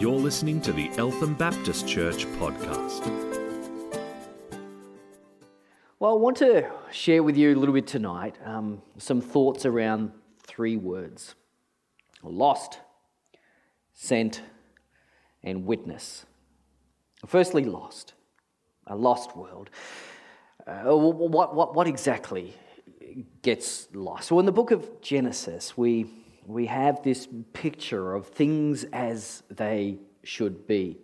You're 0.00 0.12
listening 0.12 0.62
to 0.62 0.72
the 0.72 0.90
Eltham 0.96 1.34
Baptist 1.34 1.86
Church 1.86 2.24
podcast. 2.38 3.06
Well, 5.98 6.12
I 6.12 6.14
want 6.14 6.38
to 6.38 6.70
share 6.90 7.22
with 7.22 7.36
you 7.36 7.54
a 7.54 7.58
little 7.58 7.74
bit 7.74 7.86
tonight 7.86 8.36
um, 8.42 8.80
some 8.96 9.20
thoughts 9.20 9.66
around 9.66 10.12
three 10.42 10.78
words 10.78 11.34
lost, 12.22 12.78
sent, 13.92 14.40
and 15.42 15.66
witness. 15.66 16.24
Firstly, 17.26 17.66
lost, 17.66 18.14
a 18.86 18.96
lost 18.96 19.36
world. 19.36 19.68
Uh, 20.66 20.96
what, 20.96 21.54
what, 21.54 21.74
what 21.74 21.86
exactly 21.86 22.54
gets 23.42 23.86
lost? 23.92 24.30
Well, 24.30 24.40
in 24.40 24.46
the 24.46 24.52
book 24.52 24.70
of 24.70 25.02
Genesis, 25.02 25.76
we 25.76 26.06
we 26.50 26.66
have 26.66 27.02
this 27.02 27.28
picture 27.52 28.14
of 28.14 28.26
things 28.26 28.84
as 28.92 29.42
they 29.50 29.98
should 30.24 30.66
be. 30.66 30.98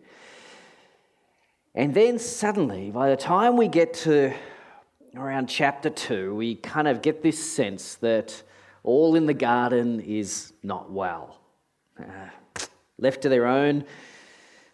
And 1.75 1.95
then 1.95 2.19
suddenly, 2.19 2.91
by 2.91 3.11
the 3.11 3.17
time 3.17 3.57
we 3.57 3.69
get 3.69 3.95
to 3.95 4.35
around 5.15 5.47
chapter 5.47 5.89
2, 5.89 6.35
we 6.35 6.57
kind 6.57 6.89
of 6.89 7.01
get 7.01 7.23
this 7.23 7.39
sense 7.53 7.95
that 7.97 8.43
all 8.83 9.15
in 9.15 9.27
the 9.27 9.35
garden 9.35 10.01
is 10.01 10.53
not 10.63 10.91
well. 10.91 11.39
Uh, 11.99 12.65
left 12.99 13.23
to 13.23 13.29
their 13.29 13.47
own 13.47 13.85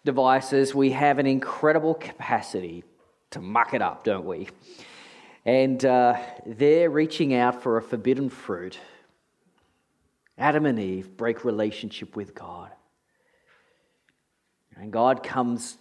devices, 0.04 0.74
we 0.74 0.91
have 0.92 1.18
an 1.18 1.27
incredible 1.27 1.94
capacity 1.94 2.82
to 3.30 3.41
muck 3.41 3.74
it 3.74 3.82
up, 3.82 4.04
don't 4.04 4.24
we? 4.24 4.48
And 5.44 5.84
uh, 5.84 6.18
they're 6.46 6.91
reaching 6.91 7.34
out 7.34 7.62
for 7.62 7.77
a 7.77 7.82
forbidden 7.82 8.30
fruit 8.30 8.78
Adam 10.42 10.66
and 10.66 10.78
Eve 10.80 11.16
break 11.16 11.45
relationship 11.45 12.16
with 12.16 12.34
God. 12.34 12.73
And 14.77 14.92
God 14.92 15.23
comes 15.23 15.78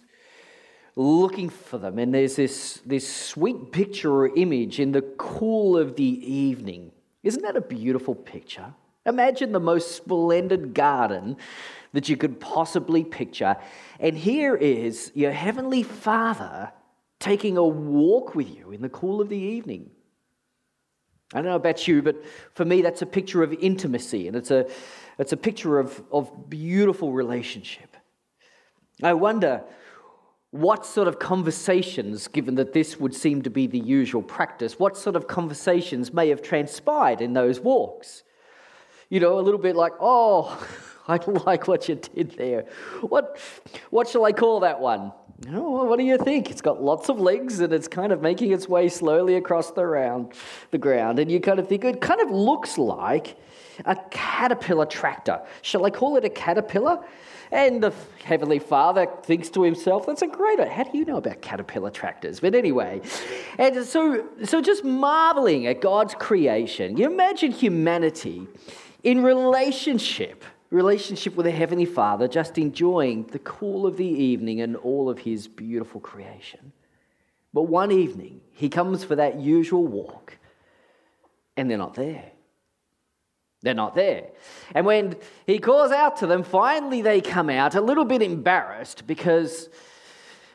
looking 0.94 1.48
for 1.48 1.78
them. 1.78 1.98
And 1.98 2.14
there's 2.14 2.36
this, 2.36 2.80
this 2.86 3.12
sweet 3.12 3.72
picture 3.72 4.12
or 4.12 4.36
image 4.36 4.78
in 4.78 4.92
the 4.92 5.02
cool 5.18 5.76
of 5.76 5.96
the 5.96 6.04
evening. 6.04 6.92
Isn't 7.24 7.42
that 7.42 7.56
a 7.56 7.60
beautiful 7.60 8.14
picture? 8.14 8.72
Imagine 9.04 9.50
the 9.50 9.58
most 9.58 9.96
splendid 9.96 10.74
garden 10.74 11.38
that 11.92 12.08
you 12.08 12.16
could 12.16 12.38
possibly 12.38 13.02
picture. 13.02 13.56
And 13.98 14.16
here 14.16 14.54
is 14.54 15.10
your 15.12 15.32
heavenly 15.32 15.82
Father 15.82 16.70
taking 17.18 17.56
a 17.56 17.64
walk 17.64 18.36
with 18.36 18.56
you 18.56 18.70
in 18.70 18.80
the 18.80 18.88
cool 18.88 19.20
of 19.20 19.28
the 19.28 19.36
evening. 19.36 19.90
I 21.34 21.38
don't 21.38 21.46
know 21.46 21.56
about 21.56 21.88
you, 21.88 22.02
but 22.02 22.16
for 22.54 22.64
me, 22.64 22.82
that's 22.82 23.02
a 23.02 23.06
picture 23.06 23.42
of 23.42 23.52
intimacy 23.54 24.28
and 24.28 24.36
it's 24.36 24.50
a, 24.50 24.68
it's 25.18 25.32
a 25.32 25.36
picture 25.36 25.78
of, 25.78 26.02
of 26.12 26.50
beautiful 26.50 27.12
relationship. 27.12 27.96
I 29.02 29.14
wonder 29.14 29.62
what 30.50 30.84
sort 30.84 31.08
of 31.08 31.18
conversations, 31.18 32.28
given 32.28 32.56
that 32.56 32.74
this 32.74 33.00
would 33.00 33.14
seem 33.14 33.40
to 33.42 33.50
be 33.50 33.66
the 33.66 33.78
usual 33.78 34.22
practice, 34.22 34.78
what 34.78 34.98
sort 34.98 35.16
of 35.16 35.26
conversations 35.26 36.12
may 36.12 36.28
have 36.28 36.42
transpired 36.42 37.22
in 37.22 37.32
those 37.32 37.58
walks? 37.58 38.22
You 39.08 39.20
know, 39.20 39.38
a 39.38 39.40
little 39.40 39.60
bit 39.60 39.76
like, 39.76 39.92
oh, 39.98 40.66
I 41.08 41.16
like 41.46 41.66
what 41.66 41.88
you 41.88 41.96
did 41.96 42.32
there. 42.32 42.66
What, 43.00 43.38
what 43.90 44.08
shall 44.08 44.24
I 44.24 44.32
call 44.32 44.60
that 44.60 44.78
one? 44.78 45.12
Oh, 45.50 45.84
what 45.84 45.98
do 45.98 46.04
you 46.04 46.18
think? 46.18 46.50
It's 46.50 46.60
got 46.60 46.82
lots 46.82 47.08
of 47.08 47.18
legs 47.18 47.60
and 47.60 47.72
it's 47.72 47.88
kind 47.88 48.12
of 48.12 48.22
making 48.22 48.52
its 48.52 48.68
way 48.68 48.88
slowly 48.88 49.34
across 49.34 49.72
the, 49.72 49.84
round, 49.84 50.34
the 50.70 50.78
ground. 50.78 51.18
And 51.18 51.30
you 51.30 51.40
kind 51.40 51.58
of 51.58 51.68
think 51.68 51.84
it 51.84 52.00
kind 52.00 52.20
of 52.20 52.30
looks 52.30 52.78
like 52.78 53.36
a 53.84 53.96
caterpillar 54.10 54.86
tractor. 54.86 55.42
Shall 55.62 55.84
I 55.84 55.90
call 55.90 56.16
it 56.16 56.24
a 56.24 56.30
caterpillar? 56.30 57.04
And 57.50 57.82
the 57.82 57.92
Heavenly 58.24 58.58
Father 58.58 59.06
thinks 59.24 59.50
to 59.50 59.62
himself, 59.62 60.06
that's 60.06 60.22
a 60.22 60.26
great, 60.26 60.58
how 60.66 60.84
do 60.84 60.96
you 60.96 61.04
know 61.04 61.16
about 61.16 61.42
caterpillar 61.42 61.90
tractors? 61.90 62.40
But 62.40 62.54
anyway, 62.54 63.02
and 63.58 63.84
so, 63.84 64.26
so 64.44 64.62
just 64.62 64.84
marveling 64.84 65.66
at 65.66 65.80
God's 65.80 66.14
creation, 66.14 66.96
you 66.96 67.04
imagine 67.06 67.50
humanity 67.50 68.46
in 69.02 69.22
relationship 69.22 70.44
relationship 70.72 71.36
with 71.36 71.44
the 71.44 71.52
Heavenly 71.52 71.84
Father, 71.84 72.26
just 72.26 72.56
enjoying 72.58 73.24
the 73.24 73.38
cool 73.38 73.86
of 73.86 73.96
the 73.96 74.04
evening 74.04 74.60
and 74.60 74.74
all 74.76 75.08
of 75.10 75.20
His 75.20 75.46
beautiful 75.46 76.00
creation. 76.00 76.72
But 77.52 77.64
one 77.64 77.92
evening, 77.92 78.40
He 78.52 78.68
comes 78.68 79.04
for 79.04 79.14
that 79.16 79.38
usual 79.38 79.86
walk, 79.86 80.38
and 81.56 81.70
they're 81.70 81.78
not 81.78 81.94
there. 81.94 82.32
They're 83.60 83.74
not 83.74 83.94
there. 83.94 84.28
And 84.74 84.86
when 84.86 85.16
He 85.46 85.58
calls 85.58 85.92
out 85.92 86.16
to 86.18 86.26
them, 86.26 86.42
finally 86.42 87.02
they 87.02 87.20
come 87.20 87.50
out 87.50 87.74
a 87.74 87.80
little 87.80 88.04
bit 88.04 88.22
embarrassed 88.22 89.06
because. 89.06 89.68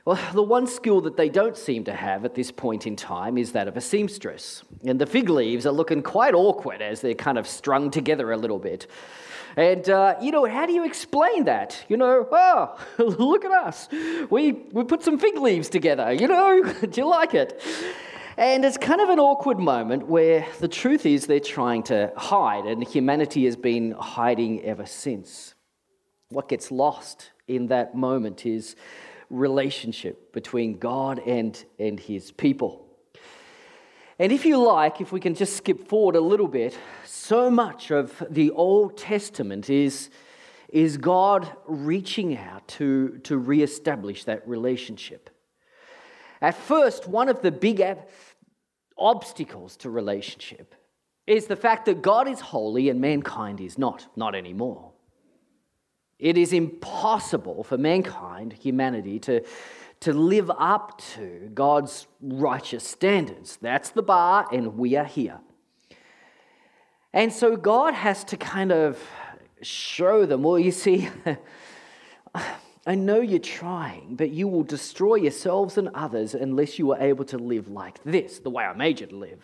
Well, 0.03 0.17
the 0.31 0.41
one 0.41 0.67
skill 0.67 1.01
that 1.01 1.17
they 1.17 1.27
don't 1.27 1.57
seem 1.57 1.83
to 1.83 1.93
have 1.93 2.23
at 2.23 2.33
this 2.33 2.49
point 2.49 2.87
in 2.87 2.95
time 2.95 3.37
is 3.37 3.51
that 3.51 3.67
of 3.67 3.75
a 3.75 3.81
seamstress. 3.81 4.63
And 4.85 5.01
the 5.01 5.05
fig 5.05 5.27
leaves 5.27 5.65
are 5.65 5.73
looking 5.73 6.01
quite 6.01 6.33
awkward 6.33 6.81
as 6.81 7.01
they're 7.01 7.13
kind 7.13 7.37
of 7.37 7.45
strung 7.45 7.91
together 7.91 8.31
a 8.31 8.37
little 8.37 8.57
bit. 8.57 8.87
And, 9.57 9.89
uh, 9.89 10.15
you 10.21 10.31
know, 10.31 10.45
how 10.45 10.67
do 10.67 10.71
you 10.71 10.85
explain 10.85 11.45
that? 11.45 11.83
You 11.89 11.97
know, 11.97 12.27
oh, 12.31 12.77
look 12.99 13.43
at 13.43 13.51
us. 13.51 13.89
We, 14.29 14.51
we 14.51 14.83
put 14.83 15.01
some 15.01 15.17
fig 15.17 15.35
leaves 15.39 15.67
together, 15.67 16.13
you 16.13 16.27
know, 16.27 16.61
do 16.81 17.01
you 17.01 17.07
like 17.07 17.33
it? 17.33 17.59
And 18.37 18.63
it's 18.63 18.77
kind 18.77 19.01
of 19.01 19.09
an 19.09 19.17
awkward 19.17 19.57
moment 19.57 20.05
where 20.05 20.45
the 20.59 20.67
truth 20.67 21.07
is 21.07 21.25
they're 21.25 21.39
trying 21.39 21.81
to 21.83 22.13
hide, 22.15 22.65
and 22.65 22.87
humanity 22.87 23.45
has 23.45 23.55
been 23.55 23.93
hiding 23.93 24.63
ever 24.63 24.85
since. 24.85 25.55
What 26.29 26.47
gets 26.47 26.69
lost 26.69 27.31
in 27.47 27.67
that 27.67 27.95
moment 27.95 28.45
is 28.45 28.75
relationship 29.31 30.33
between 30.33 30.77
God 30.77 31.19
and, 31.25 31.61
and 31.79 31.99
his 31.99 32.31
people. 32.31 32.86
And 34.19 34.31
if 34.31 34.45
you 34.45 34.57
like, 34.57 34.99
if 34.99 35.11
we 35.11 35.19
can 35.19 35.35
just 35.35 35.57
skip 35.57 35.87
forward 35.87 36.15
a 36.15 36.21
little 36.21 36.47
bit, 36.47 36.77
so 37.05 37.51
much 37.51 37.91
of 37.91 38.23
the 38.29 38.49
Old 38.51 38.97
Testament 38.97 39.69
is, 39.69 40.09
is 40.69 40.97
God 40.97 41.51
reaching 41.67 42.35
out 42.35 42.67
to, 42.69 43.19
to 43.19 43.37
reestablish 43.37 44.23
that 44.23 44.47
relationship. 44.47 45.29
At 46.41 46.55
first, 46.55 47.07
one 47.07 47.29
of 47.29 47.41
the 47.41 47.51
big 47.51 47.83
obstacles 48.97 49.77
to 49.77 49.89
relationship 49.89 50.73
is 51.27 51.45
the 51.45 51.55
fact 51.55 51.85
that 51.85 52.01
God 52.01 52.27
is 52.27 52.39
holy 52.39 52.89
and 52.89 52.99
mankind 52.99 53.61
is 53.61 53.77
not, 53.77 54.07
not 54.15 54.33
anymore. 54.33 54.93
It 56.17 56.37
is 56.37 56.53
impossible 56.53 57.63
for 57.63 57.77
mankind, 57.77 58.53
humanity, 58.53 59.19
to, 59.19 59.43
to 60.01 60.13
live 60.13 60.51
up 60.51 60.99
to 61.15 61.49
God's 61.53 62.07
righteous 62.21 62.87
standards. 62.87 63.57
That's 63.61 63.89
the 63.89 64.03
bar, 64.03 64.47
and 64.51 64.77
we 64.77 64.95
are 64.95 65.05
here. 65.05 65.39
And 67.13 67.33
so 67.33 67.55
God 67.55 67.93
has 67.93 68.23
to 68.25 68.37
kind 68.37 68.71
of 68.71 69.01
show 69.61 70.25
them, 70.25 70.43
well, 70.43 70.59
you 70.59 70.71
see, 70.71 71.09
I 72.85 72.95
know 72.95 73.21
you're 73.21 73.39
trying, 73.39 74.15
but 74.15 74.29
you 74.29 74.47
will 74.47 74.63
destroy 74.63 75.15
yourselves 75.15 75.77
and 75.77 75.89
others 75.93 76.35
unless 76.35 76.77
you 76.77 76.91
are 76.91 77.01
able 77.01 77.25
to 77.25 77.37
live 77.37 77.67
like 77.67 78.01
this, 78.03 78.39
the 78.39 78.49
way 78.49 78.63
I 78.63 78.73
made 78.73 78.99
you 78.99 79.07
to 79.07 79.15
live. 79.15 79.43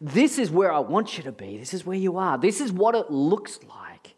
This 0.00 0.38
is 0.38 0.50
where 0.50 0.72
I 0.72 0.78
want 0.78 1.18
you 1.18 1.24
to 1.24 1.32
be. 1.32 1.58
This 1.58 1.74
is 1.74 1.84
where 1.84 1.96
you 1.96 2.16
are. 2.16 2.38
This 2.38 2.60
is 2.60 2.72
what 2.72 2.94
it 2.94 3.10
looks 3.10 3.60
like. 3.68 4.14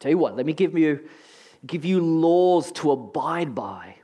tell 0.00 0.10
you 0.10 0.18
what, 0.18 0.36
let 0.36 0.46
me 0.46 0.54
give 0.54 0.76
you, 0.76 1.08
give 1.66 1.84
you 1.84 2.00
laws 2.00 2.72
to 2.72 2.90
abide 2.90 3.54
by 3.54 3.95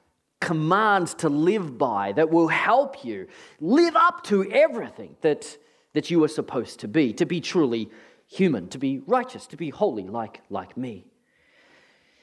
commands 0.43 1.15
to 1.15 1.29
live 1.29 1.79
by 1.79 2.11
that 2.13 2.29
will 2.29 2.49
help 2.49 3.05
you 3.05 3.29
live 3.61 3.95
up 3.95 4.25
to 4.25 4.51
everything 4.51 5.15
that, 5.21 5.57
that 5.95 6.11
you 6.11 6.23
are 6.25 6.29
supposed 6.29 6.81
to 6.81 6.89
be, 6.89 7.13
to 7.13 7.25
be 7.25 7.41
truly 7.41 7.89
human, 8.27 8.69
to 8.69 8.79
be 8.79 9.01
righteous, 9.07 9.47
to 9.47 9.57
be 9.57 9.71
holy 9.71 10.03
like, 10.03 10.43
like 10.51 10.77
me. 10.77 11.07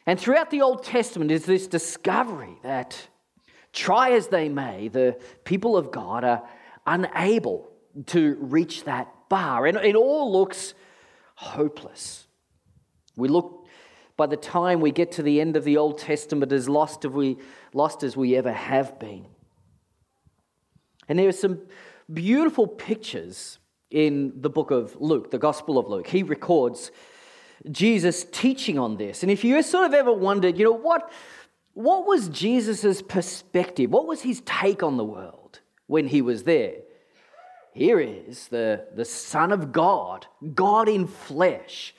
And 0.05 0.19
throughout 0.19 0.51
the 0.51 0.61
Old 0.61 0.83
Testament 0.83 1.31
is 1.31 1.45
this 1.45 1.65
discovery 1.65 2.57
that, 2.61 3.07
try 3.71 4.11
as 4.11 4.27
they 4.27 4.49
may, 4.49 4.89
the 4.89 5.17
people 5.45 5.77
of 5.77 5.89
God 5.89 6.25
are 6.25 6.43
unable 6.85 7.71
to 8.07 8.35
reach 8.41 8.83
that 8.83 9.07
bar. 9.29 9.65
And 9.65 9.77
it 9.77 9.95
all 9.95 10.29
looks 10.29 10.73
hopeless. 11.35 12.27
We 13.15 13.29
look 13.29 13.58
by 14.19 14.27
the 14.27 14.35
time 14.35 14.81
we 14.81 14.91
get 14.91 15.13
to 15.13 15.23
the 15.23 15.39
end 15.39 15.55
of 15.55 15.63
the 15.63 15.77
Old 15.77 15.97
Testament, 15.97 16.51
as 16.51 16.67
lost 16.67 17.05
as 17.05 17.11
we, 17.11 17.37
lost 17.73 18.03
as 18.03 18.17
we 18.17 18.35
ever 18.35 18.51
have 18.51 18.99
been. 18.99 19.25
And 21.07 21.17
there 21.17 21.29
are 21.29 21.31
some 21.31 21.61
beautiful 22.13 22.67
pictures 22.67 23.59
in 23.89 24.33
the 24.41 24.49
book 24.49 24.71
of 24.71 24.97
Luke, 24.99 25.31
the 25.31 25.37
Gospel 25.37 25.77
of 25.77 25.87
Luke. 25.87 26.05
He 26.05 26.23
records 26.23 26.91
Jesus 27.71 28.25
teaching 28.29 28.77
on 28.77 28.97
this. 28.97 29.23
And 29.23 29.31
if 29.31 29.45
you 29.45 29.63
sort 29.63 29.85
of 29.85 29.93
ever 29.93 30.11
wondered, 30.11 30.57
you 30.57 30.65
know, 30.65 30.73
what, 30.73 31.09
what 31.73 32.05
was 32.05 32.27
Jesus' 32.27 33.01
perspective? 33.01 33.89
What 33.89 34.05
was 34.05 34.21
his 34.21 34.41
take 34.45 34.83
on 34.83 34.97
the 34.97 35.05
world 35.05 35.61
when 35.87 36.09
he 36.09 36.21
was 36.21 36.43
there? 36.43 36.73
Here 37.73 38.01
is 38.01 38.49
the, 38.49 38.85
the 38.93 39.05
Son 39.05 39.53
of 39.53 39.71
God, 39.71 40.27
God 40.53 40.89
in 40.89 41.07
flesh, 41.07 41.95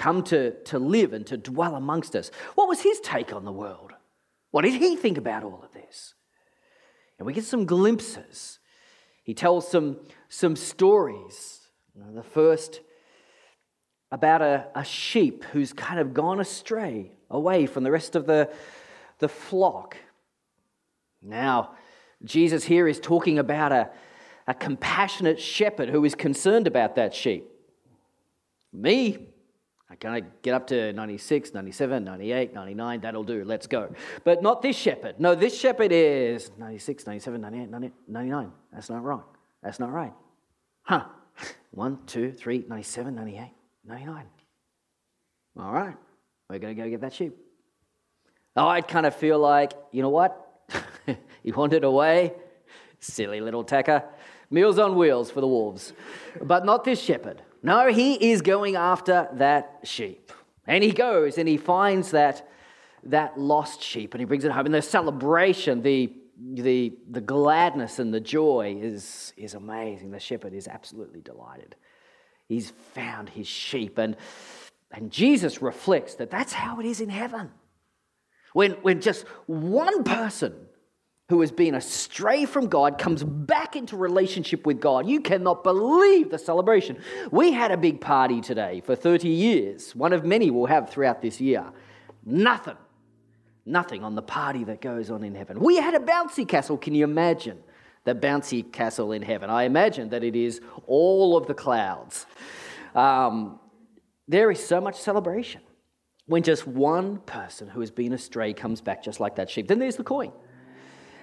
come 0.00 0.22
to, 0.24 0.52
to 0.64 0.78
live 0.78 1.12
and 1.12 1.26
to 1.26 1.36
dwell 1.36 1.76
amongst 1.76 2.16
us. 2.16 2.30
What 2.54 2.68
was 2.68 2.80
his 2.80 3.00
take 3.00 3.34
on 3.34 3.44
the 3.44 3.52
world? 3.52 3.92
What 4.50 4.62
did 4.62 4.72
he 4.72 4.96
think 4.96 5.18
about 5.18 5.44
all 5.44 5.60
of 5.62 5.72
this? 5.72 6.14
And 7.18 7.26
we 7.26 7.34
get 7.34 7.44
some 7.44 7.66
glimpses. 7.66 8.58
He 9.22 9.34
tells 9.34 9.70
some, 9.70 9.98
some 10.30 10.56
stories. 10.56 11.68
You 11.94 12.02
know, 12.02 12.14
the 12.14 12.22
first 12.22 12.80
about 14.10 14.40
a, 14.40 14.68
a 14.74 14.84
sheep 14.84 15.44
who's 15.52 15.74
kind 15.74 16.00
of 16.00 16.14
gone 16.14 16.40
astray 16.40 17.12
away 17.28 17.66
from 17.66 17.84
the 17.84 17.90
rest 17.90 18.16
of 18.16 18.26
the, 18.26 18.50
the 19.18 19.28
flock. 19.28 19.98
Now, 21.20 21.74
Jesus 22.24 22.64
here 22.64 22.88
is 22.88 22.98
talking 22.98 23.38
about 23.38 23.70
a, 23.70 23.90
a 24.48 24.54
compassionate 24.54 25.38
shepherd 25.38 25.90
who 25.90 26.06
is 26.06 26.14
concerned 26.14 26.66
about 26.66 26.94
that 26.96 27.14
sheep. 27.14 27.44
Me, 28.72 29.29
I 29.90 30.22
get 30.42 30.54
up 30.54 30.68
to 30.68 30.92
96, 30.92 31.52
97, 31.52 32.04
98, 32.04 32.54
99, 32.54 33.00
that'll 33.00 33.24
do, 33.24 33.44
let's 33.44 33.66
go. 33.66 33.92
But 34.22 34.40
not 34.40 34.62
this 34.62 34.76
shepherd. 34.76 35.18
No, 35.18 35.34
this 35.34 35.58
shepherd 35.58 35.90
is 35.90 36.52
96, 36.58 37.06
97, 37.06 37.40
98, 37.40 37.92
99. 38.06 38.52
That's 38.72 38.88
not 38.88 39.02
wrong. 39.02 39.24
That's 39.62 39.80
not 39.80 39.92
right. 39.92 40.12
Huh. 40.82 41.06
1, 41.72 41.98
2, 42.06 42.32
3, 42.32 42.64
97, 42.68 43.14
98, 43.14 43.50
99. 43.84 44.24
All 45.58 45.72
right, 45.72 45.96
we're 46.48 46.58
going 46.58 46.76
to 46.76 46.82
go 46.82 46.88
get 46.88 47.00
that 47.00 47.12
sheep. 47.12 47.36
Oh, 48.56 48.68
I'd 48.68 48.86
kind 48.86 49.06
of 49.06 49.14
feel 49.16 49.38
like, 49.38 49.72
you 49.90 50.02
know 50.02 50.10
what? 50.10 50.62
he 51.42 51.50
wandered 51.50 51.84
away. 51.84 52.32
Silly 53.00 53.40
little 53.40 53.64
tacker. 53.64 54.04
Meals 54.50 54.78
on 54.78 54.96
wheels 54.96 55.30
for 55.30 55.40
the 55.40 55.48
wolves. 55.48 55.92
But 56.40 56.64
not 56.64 56.84
this 56.84 57.00
shepherd. 57.00 57.42
No, 57.62 57.88
he 57.88 58.30
is 58.30 58.42
going 58.42 58.76
after 58.76 59.28
that 59.34 59.80
sheep. 59.84 60.32
And 60.66 60.82
he 60.82 60.92
goes 60.92 61.36
and 61.38 61.48
he 61.48 61.56
finds 61.56 62.12
that, 62.12 62.48
that 63.04 63.38
lost 63.38 63.82
sheep 63.82 64.14
and 64.14 64.20
he 64.20 64.24
brings 64.24 64.44
it 64.44 64.52
home. 64.52 64.66
And 64.66 64.74
the 64.74 64.82
celebration, 64.82 65.82
the, 65.82 66.12
the, 66.38 66.92
the 67.10 67.20
gladness 67.20 67.98
and 67.98 68.14
the 68.14 68.20
joy 68.20 68.78
is, 68.80 69.32
is 69.36 69.54
amazing. 69.54 70.10
The 70.10 70.20
shepherd 70.20 70.54
is 70.54 70.68
absolutely 70.68 71.20
delighted. 71.20 71.76
He's 72.48 72.70
found 72.94 73.28
his 73.28 73.46
sheep. 73.46 73.98
And, 73.98 74.16
and 74.92 75.10
Jesus 75.10 75.60
reflects 75.60 76.14
that 76.14 76.30
that's 76.30 76.52
how 76.52 76.80
it 76.80 76.86
is 76.86 77.00
in 77.00 77.10
heaven. 77.10 77.50
When, 78.52 78.72
when 78.82 79.00
just 79.00 79.26
one 79.46 80.02
person 80.02 80.54
who 81.30 81.40
has 81.42 81.52
been 81.52 81.76
astray 81.76 82.44
from 82.44 82.66
God 82.66 82.98
comes 82.98 83.22
back 83.22 83.76
into 83.76 83.96
relationship 83.96 84.66
with 84.66 84.80
God. 84.80 85.06
You 85.06 85.20
cannot 85.20 85.62
believe 85.62 86.28
the 86.28 86.38
celebration. 86.38 86.98
We 87.30 87.52
had 87.52 87.70
a 87.70 87.76
big 87.76 88.00
party 88.00 88.40
today 88.40 88.82
for 88.84 88.96
30 88.96 89.28
years, 89.28 89.94
one 89.94 90.12
of 90.12 90.24
many 90.24 90.50
we'll 90.50 90.66
have 90.66 90.90
throughout 90.90 91.22
this 91.22 91.40
year. 91.40 91.64
Nothing, 92.26 92.76
nothing 93.64 94.02
on 94.02 94.16
the 94.16 94.22
party 94.22 94.64
that 94.64 94.80
goes 94.80 95.08
on 95.08 95.22
in 95.22 95.36
heaven. 95.36 95.60
We 95.60 95.76
had 95.76 95.94
a 95.94 96.00
bouncy 96.00 96.46
castle. 96.46 96.76
Can 96.76 96.96
you 96.96 97.04
imagine 97.04 97.62
the 98.02 98.16
bouncy 98.16 98.70
castle 98.70 99.12
in 99.12 99.22
heaven? 99.22 99.50
I 99.50 99.62
imagine 99.62 100.08
that 100.08 100.24
it 100.24 100.34
is 100.34 100.60
all 100.88 101.36
of 101.36 101.46
the 101.46 101.54
clouds. 101.54 102.26
Um, 102.92 103.60
there 104.26 104.50
is 104.50 104.66
so 104.66 104.80
much 104.80 105.00
celebration 105.00 105.60
when 106.26 106.42
just 106.42 106.66
one 106.66 107.18
person 107.18 107.68
who 107.68 107.78
has 107.78 107.92
been 107.92 108.12
astray 108.12 108.52
comes 108.52 108.80
back 108.80 109.04
just 109.04 109.20
like 109.20 109.36
that 109.36 109.48
sheep. 109.48 109.68
Then 109.68 109.78
there's 109.78 109.94
the 109.94 110.02
coin. 110.02 110.32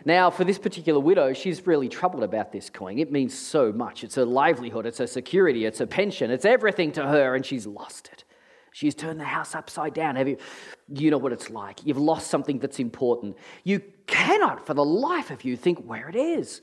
Now, 0.07 0.29
for 0.29 0.45
this 0.45 0.57
particular 0.57 1.01
widow, 1.01 1.33
she's 1.33 1.67
really 1.67 1.89
troubled 1.89 2.23
about 2.23 2.53
this 2.53 2.69
coin. 2.69 2.97
It 2.97 3.11
means 3.11 3.37
so 3.37 3.73
much. 3.73 4.05
It's 4.05 4.15
her 4.15 4.23
livelihood, 4.23 4.85
it's 4.85 4.99
her 4.99 5.05
security, 5.05 5.65
it's 5.65 5.79
her 5.79 5.85
pension, 5.85 6.31
it's 6.31 6.45
everything 6.45 6.93
to 6.93 7.05
her, 7.05 7.35
and 7.35 7.45
she's 7.45 7.67
lost 7.67 8.07
it. 8.13 8.23
She's 8.71 8.95
turned 8.95 9.19
the 9.19 9.25
house 9.25 9.53
upside 9.53 9.93
down. 9.93 10.15
Have 10.15 10.29
you, 10.29 10.37
you 10.93 11.11
know 11.11 11.17
what 11.17 11.33
it's 11.33 11.49
like. 11.49 11.85
You've 11.85 11.97
lost 11.97 12.27
something 12.27 12.57
that's 12.57 12.79
important. 12.79 13.35
You 13.65 13.81
cannot, 14.05 14.65
for 14.65 14.73
the 14.73 14.85
life 14.85 15.29
of 15.29 15.43
you, 15.43 15.57
think 15.57 15.79
where 15.79 16.07
it 16.07 16.15
is. 16.15 16.61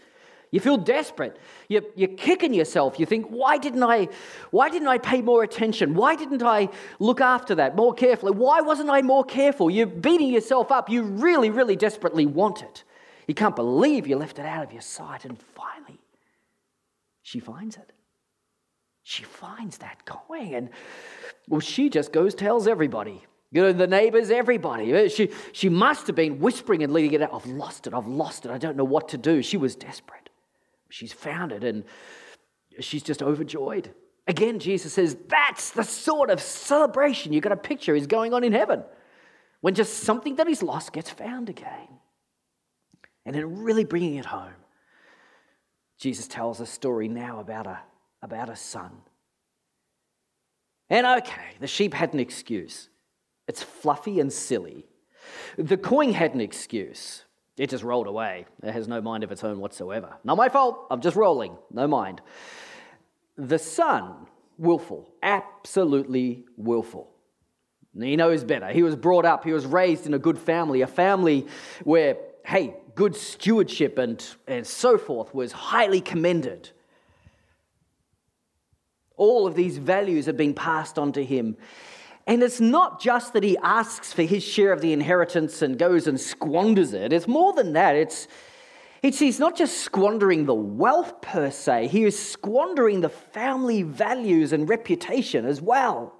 You 0.51 0.61
feel 0.61 0.79
desperate. 0.79 1.37
You're, 1.69 1.83
you're 1.97 2.17
kicking 2.17 2.55
yourself. 2.55 2.99
You 2.99 3.05
think, 3.05 3.27
why 3.27 3.59
didn't 3.59 3.83
I, 3.83 4.09
why 4.53 4.71
didn't 4.71 4.89
I 4.89 4.97
pay 4.97 5.21
more 5.21 5.43
attention? 5.43 5.93
Why 5.95 6.17
didn't 6.17 6.43
I 6.43 6.71
look 6.99 7.21
after 7.21 7.57
that 7.57 7.77
more 7.77 7.93
carefully? 7.93 8.33
Why 8.33 8.63
wasn't 8.63 8.89
I 8.89 9.03
more 9.03 9.23
careful? 9.23 9.69
You're 9.69 9.87
beating 9.87 10.29
yourself 10.29 10.73
up. 10.73 10.89
You 10.89 11.03
really, 11.03 11.51
really 11.51 11.77
desperately 11.77 12.25
want 12.25 12.63
it. 12.63 12.85
You 13.27 13.35
can't 13.35 13.57
believe 13.57 14.07
you 14.07 14.17
left 14.17 14.39
it 14.39 14.47
out 14.47 14.65
of 14.65 14.73
your 14.73 14.83
sight. 14.83 15.25
And 15.25 15.39
finally, 15.39 16.01
she 17.23 17.41
finds 17.41 17.77
it. 17.77 17.93
She 19.03 19.23
finds 19.23 19.79
that 19.79 20.05
coin. 20.07 20.55
And 20.55 20.71
well, 21.49 21.61
she 21.61 21.91
just 21.91 22.13
goes, 22.13 22.35
tells 22.35 22.67
everybody. 22.67 23.25
You 23.51 23.63
know, 23.63 23.73
the 23.73 23.87
neighbors, 23.87 24.31
everybody. 24.31 24.95
Uh, 24.95 25.09
she, 25.09 25.31
she 25.53 25.69
must 25.69 26.07
have 26.09 26.17
been 26.17 26.41
whispering 26.41 26.83
and 26.83 26.93
leading 26.93 27.13
it 27.13 27.23
out. 27.23 27.31
I've 27.33 27.47
lost 27.47 27.87
it. 27.87 27.95
I've 27.95 28.07
lost 28.07 28.45
it. 28.45 28.51
I 28.51 28.59
don't 28.59 28.77
know 28.77 28.85
what 28.85 29.11
to 29.11 29.19
do. 29.19 29.43
She 29.43 29.57
was 29.57 29.77
desperate. 29.77 30.29
She's 30.89 31.13
found 31.13 31.53
it 31.53 31.63
and 31.63 31.85
she's 32.81 33.03
just 33.03 33.23
overjoyed. 33.23 33.93
Again, 34.27 34.59
Jesus 34.59 34.95
says 34.95 35.17
that's 35.29 35.71
the 35.71 35.85
sort 35.85 36.31
of 36.31 36.41
celebration 36.41 37.33
you've 37.33 37.43
got 37.43 37.51
to 37.51 37.57
picture 37.57 37.95
is 37.95 38.07
going 38.07 38.33
on 38.33 38.43
in 38.43 38.53
heaven 38.53 38.83
when 39.61 39.75
just 39.75 40.01
something 40.01 40.37
that 40.37 40.49
is 40.49 40.63
lost 40.63 40.93
gets 40.93 41.11
found 41.11 41.49
again. 41.49 41.89
And 43.27 43.35
then, 43.35 43.63
really 43.63 43.85
bringing 43.85 44.17
it 44.17 44.27
home, 44.27 44.53
Jesus 45.99 46.27
tells 46.27 46.61
a 46.61 46.67
story 46.67 47.09
now 47.09 47.41
about 47.41 47.67
a, 47.67 47.81
about 48.23 48.49
a 48.49 48.57
son. 48.57 48.91
And 50.91 51.07
okay, 51.07 51.57
the 51.61 51.67
sheep 51.67 51.95
had 51.95 52.13
an 52.13 52.21
excuse. 52.21 52.91
It's 53.49 53.63
fluffy 53.63 54.21
and 54.21 54.33
silly. 54.33 54.87
The 55.57 55.77
coin 55.77 56.13
had 56.13 56.35
an 56.35 56.41
excuse. 56.41 57.25
It 57.57 57.71
just 57.71 57.85
rolled 57.85 58.07
away. 58.07 58.47
It 58.63 58.73
has 58.73 58.89
no 58.89 59.01
mind 59.01 59.25
of 59.25 59.33
its 59.33 59.45
own 59.45 59.61
whatsoever. 59.61 60.15
Not 60.25 60.37
my 60.37 60.49
fault. 60.49 60.87
I'm 60.91 61.01
just 61.01 61.17
rolling. 61.17 61.57
No 61.71 61.87
mind. 61.87 62.21
The 63.37 63.59
son, 63.59 64.27
willful, 64.59 65.09
absolutely 65.23 66.45
willful. 66.57 67.11
He 67.99 68.17
knows 68.17 68.43
better. 68.43 68.69
He 68.69 68.83
was 68.83 68.97
brought 68.97 69.25
up, 69.25 69.45
he 69.45 69.53
was 69.53 69.67
raised 69.67 70.07
in 70.07 70.15
a 70.15 70.19
good 70.19 70.39
family, 70.39 70.81
a 70.81 70.87
family 70.87 71.47
where, 71.85 72.17
hey, 72.45 72.75
good 72.95 73.17
stewardship 73.17 73.99
and, 73.99 74.25
and 74.47 74.67
so 74.67 74.99
forth 74.99 75.35
was 75.35 75.53
highly 75.53 76.01
commended. 76.01 76.71
All 79.17 79.47
of 79.47 79.55
these 79.55 79.79
values 79.79 80.27
have 80.27 80.37
been 80.37 80.55
passed 80.55 80.99
on 80.99 81.13
to 81.13 81.25
him. 81.25 81.57
And 82.27 82.43
it's 82.43 82.61
not 82.61 83.01
just 83.01 83.33
that 83.33 83.43
he 83.43 83.57
asks 83.59 84.13
for 84.13 84.23
his 84.23 84.43
share 84.43 84.73
of 84.73 84.81
the 84.81 84.93
inheritance 84.93 85.63
and 85.63 85.79
goes 85.79 86.07
and 86.07 86.21
squanders 86.21 86.93
it. 86.93 87.13
It's 87.13 87.29
more 87.29 87.53
than 87.53 87.75
that. 87.75 87.97
It's, 87.97 88.29
it's 89.03 89.19
he's 89.19 89.39
not 89.39 89.57
just 89.57 89.79
squandering 89.79 90.47
the 90.47 90.55
wealth 90.55 91.21
per 91.21 91.51
se, 91.51 91.89
he 91.89 92.05
is 92.05 92.19
squandering 92.19 93.01
the 93.01 93.11
family 93.11 93.83
values 93.83 94.53
and 94.53 94.69
reputation 94.69 95.45
as 95.45 95.61
well. 95.61 96.14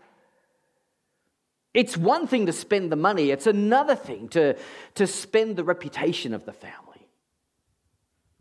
It's 1.75 1.97
one 1.97 2.29
thing 2.29 2.47
to 2.47 2.53
spend 2.53 2.93
the 2.93 2.97
money, 2.97 3.31
it's 3.31 3.49
another 3.49 3.97
thing 3.97 4.29
to, 4.29 4.57
to 4.95 5.07
spend 5.09 5.57
the 5.57 5.65
reputation 5.65 6.33
of 6.33 6.47
the 6.47 6.53
family. 6.53 7.09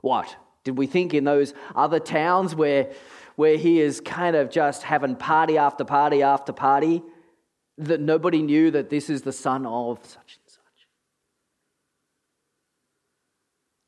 What? 0.02 0.36
Did 0.64 0.78
we 0.78 0.86
think 0.86 1.14
in 1.14 1.24
those 1.24 1.54
other 1.76 2.00
towns 2.00 2.56
where, 2.56 2.92
where 3.36 3.58
he 3.58 3.82
is 3.82 4.00
kind 4.00 4.36
of 4.36 4.52
just 4.52 4.84
having 4.84 5.16
party 5.16 5.58
after 5.58 5.84
party 5.84 6.22
after 6.22 6.54
party 6.54 7.02
that 7.80 8.00
nobody 8.00 8.44
knew 8.44 8.70
that 8.72 8.90
this 8.90 9.10
is 9.10 9.24
the 9.24 9.34
son 9.34 9.66
of 9.66 9.98
such 10.06 10.38
and 10.38 10.48
such? 10.48 10.88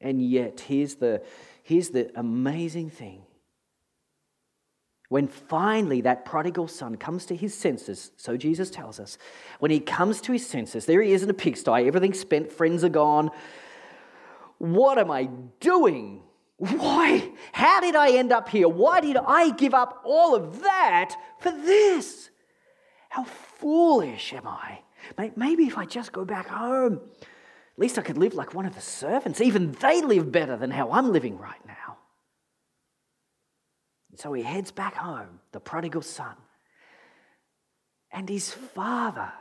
And 0.01 0.21
yet, 0.27 0.61
here's 0.61 0.95
the, 0.95 1.21
here's 1.63 1.89
the 1.89 2.11
amazing 2.19 2.89
thing 2.89 3.21
when 5.09 5.27
finally 5.27 6.01
that 6.01 6.25
prodigal 6.25 6.67
son 6.67 6.95
comes 6.95 7.25
to 7.27 7.35
his 7.35 7.53
senses, 7.53 8.11
so 8.17 8.37
Jesus 8.37 8.69
tells 8.69 8.99
us, 8.99 9.17
when 9.59 9.71
he 9.71 9.79
comes 9.79 10.19
to 10.21 10.31
his 10.31 10.47
senses, 10.47 10.85
there 10.85 11.01
he 11.01 11.11
is 11.11 11.23
in 11.23 11.29
a 11.29 11.33
pigsty, 11.33 11.87
everything's 11.87 12.19
spent, 12.19 12.51
friends 12.51 12.83
are 12.83 12.89
gone. 12.89 13.29
What 14.57 14.97
am 14.97 15.11
I 15.11 15.29
doing? 15.59 16.23
Why? 16.57 17.29
How 17.51 17.81
did 17.81 17.95
I 17.95 18.11
end 18.11 18.31
up 18.31 18.49
here? 18.49 18.69
Why 18.69 19.01
did 19.01 19.17
I 19.17 19.51
give 19.51 19.73
up 19.73 20.01
all 20.05 20.33
of 20.35 20.61
that 20.61 21.15
for 21.39 21.51
this? 21.51 22.29
How 23.09 23.25
foolish 23.25 24.33
am 24.33 24.47
I? 24.47 24.79
Maybe 25.35 25.65
if 25.65 25.77
I 25.77 25.85
just 25.85 26.11
go 26.11 26.25
back 26.25 26.47
home, 26.47 27.01
at 27.21 27.79
least 27.79 27.99
I 27.99 28.01
could 28.01 28.17
live 28.17 28.33
like 28.33 28.53
one 28.53 28.65
of 28.65 28.73
the 28.73 28.81
servants. 28.81 29.39
Even 29.41 29.73
they 29.73 30.01
live 30.01 30.31
better 30.31 30.57
than 30.57 30.71
how 30.71 30.91
I'm 30.91 31.11
living 31.11 31.37
right 31.37 31.63
now. 31.67 31.84
So 34.17 34.33
he 34.33 34.43
heads 34.43 34.71
back 34.71 34.95
home, 34.95 35.39
the 35.51 35.59
prodigal 35.59 36.01
son. 36.01 36.35
And 38.11 38.29
his 38.29 38.51
father, 38.51 39.31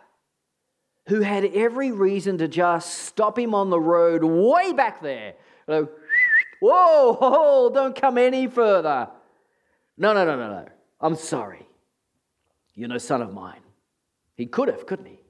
who 1.08 1.20
had 1.20 1.44
every 1.44 1.92
reason 1.92 2.38
to 2.38 2.48
just 2.48 3.04
stop 3.04 3.38
him 3.38 3.54
on 3.54 3.70
the 3.70 3.78
road 3.78 4.24
way 4.24 4.72
back 4.72 5.00
there. 5.00 5.34
Whoa, 5.68 5.88
whoa, 7.14 7.70
don't 7.72 7.94
come 7.94 8.18
any 8.18 8.46
further. 8.46 9.08
No, 9.96 10.12
no, 10.12 10.24
no, 10.24 10.36
no, 10.36 10.48
no. 10.48 10.66
I'm 11.00 11.14
sorry. 11.14 11.68
You're 12.74 12.88
no 12.88 12.98
son 12.98 13.22
of 13.22 13.32
mine. 13.32 13.60
He 14.34 14.46
could 14.46 14.68
have, 14.68 14.86
couldn't 14.86 15.06
he? 15.06 15.20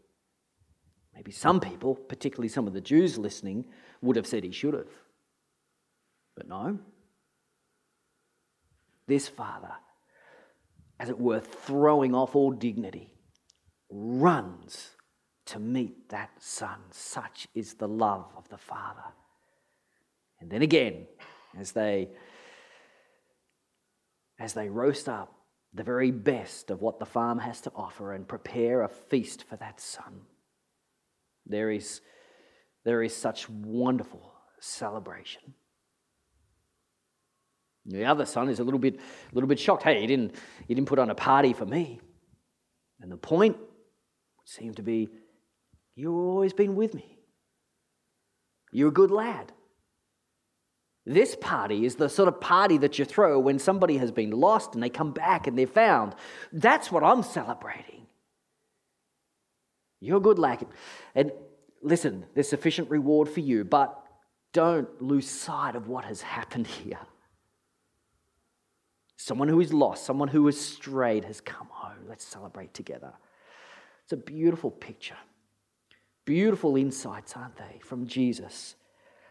Maybe 1.15 1.33
some 1.33 1.61
people, 1.61 1.95
particularly 1.95 2.49
some 2.49 2.67
of 2.67 2.73
the 2.73 2.81
Jews 2.81 3.19
listening, 3.19 3.67
would 4.01 4.17
have 4.17 4.27
said 4.27 4.43
he 4.43 4.53
should 4.53 4.75
have. 4.75 4.89
But 6.37 6.49
no. 6.49 6.79
This 9.07 9.29
father, 9.29 9.73
as 10.99 11.09
it 11.11 11.19
were, 11.19 11.41
throwing 11.41 12.15
off 12.15 12.35
all 12.35 12.51
dignity, 12.51 13.13
runs 13.91 14.91
to 15.47 15.59
meet 15.59 16.09
that 16.09 16.31
son. 16.39 16.79
Such 16.91 17.47
is 17.55 17.75
the 17.75 17.89
love 17.89 18.33
of 18.37 18.49
the 18.49 18.59
father. 18.59 19.13
And 20.41 20.51
then 20.51 20.63
again, 20.63 21.07
as 21.59 21.73
they 21.73 22.11
as 24.39 24.53
they 24.53 24.69
roast 24.69 25.09
up 25.09 25.33
the 25.75 25.83
very 25.83 26.13
best 26.13 26.71
of 26.71 26.81
what 26.81 26.99
the 26.99 27.07
farm 27.07 27.39
has 27.41 27.61
to 27.63 27.73
offer 27.75 28.13
and 28.13 28.29
prepare 28.29 28.83
a 28.83 28.89
feast 28.89 29.45
for 29.45 29.57
that 29.57 29.81
son. 29.81 30.23
There 31.47 31.71
is, 31.71 32.01
there 32.85 33.03
is 33.03 33.15
such 33.15 33.51
wonderful 33.51 34.33
celebration. 34.61 35.55
The 37.87 38.05
other 38.05 38.25
son 38.25 38.49
is 38.49 38.61
a 38.61 38.65
little 38.65 38.81
bit, 38.81 38.97
a 38.97 39.35
little 39.35 39.49
bit 39.49 39.59
shocked. 39.59 39.83
Hey, 39.83 40.01
he 40.01 40.07
didn't, 40.07 40.35
he 40.67 40.75
didn't 40.75 40.89
put 40.89 40.99
on 40.99 41.11
a 41.11 41.15
party 41.15 41.53
for 41.53 41.67
me. 41.67 42.01
And 43.01 43.13
the 43.13 43.17
point 43.17 43.57
seemed 44.45 44.77
to 44.77 44.83
be, 44.83 45.09
you've 45.95 46.15
always 46.15 46.53
been 46.53 46.77
with 46.77 46.95
me. 46.95 47.19
You're 48.73 48.89
a 48.89 48.93
good 48.93 49.11
lad. 49.11 49.53
This 51.07 51.37
party 51.39 51.85
is 51.85 51.97
the 51.97 52.09
sort 52.09 52.29
of 52.29 52.41
party 52.41 52.79
that 52.79 52.99
you 52.99 53.05
throw 53.05 53.39
when 53.39 53.59
somebody 53.59 53.99
has 53.99 54.11
been 54.11 54.31
lost 54.31 54.75
and 54.75 54.83
they 54.83 54.89
come 54.89 55.13
back 55.13 55.47
and 55.47 55.59
they're 55.59 55.67
found. 55.67 56.15
That's 56.53 56.91
what 56.91 57.05
I'm 57.05 57.23
celebrating. 57.23 58.07
You're 60.01 60.17
a 60.17 60.21
good, 60.21 60.39
lad. 60.39 60.67
And 61.15 61.31
listen, 61.83 62.25
there's 62.35 62.49
sufficient 62.49 62.91
reward 62.91 63.29
for 63.29 63.41
you, 63.41 63.65
but 63.65 64.03
don't 64.55 65.03
lose 65.03 65.29
sight 65.29 65.77
of 65.77 65.89
what 65.89 66.07
has 66.07 66.23
happened 66.23 66.67
here. 66.67 66.99
Someone 69.17 69.49
who 69.49 69.61
is 69.61 69.73
lost, 69.73 70.05
someone 70.05 70.29
who 70.29 70.47
is 70.49 70.61
strayed 70.61 71.25
has 71.25 71.41
come 71.41 71.69
home. 71.71 72.07
Let's 72.09 72.25
celebrate 72.25 72.75
together. 72.75 73.13
It's 74.03 74.13
a 74.13 74.17
beautiful 74.17 74.71
picture. 74.71 75.17
Beautiful 76.25 76.77
insights, 76.77 77.37
aren't 77.37 77.57
they, 77.57 77.81
from 77.83 78.07
Jesus 78.07 78.77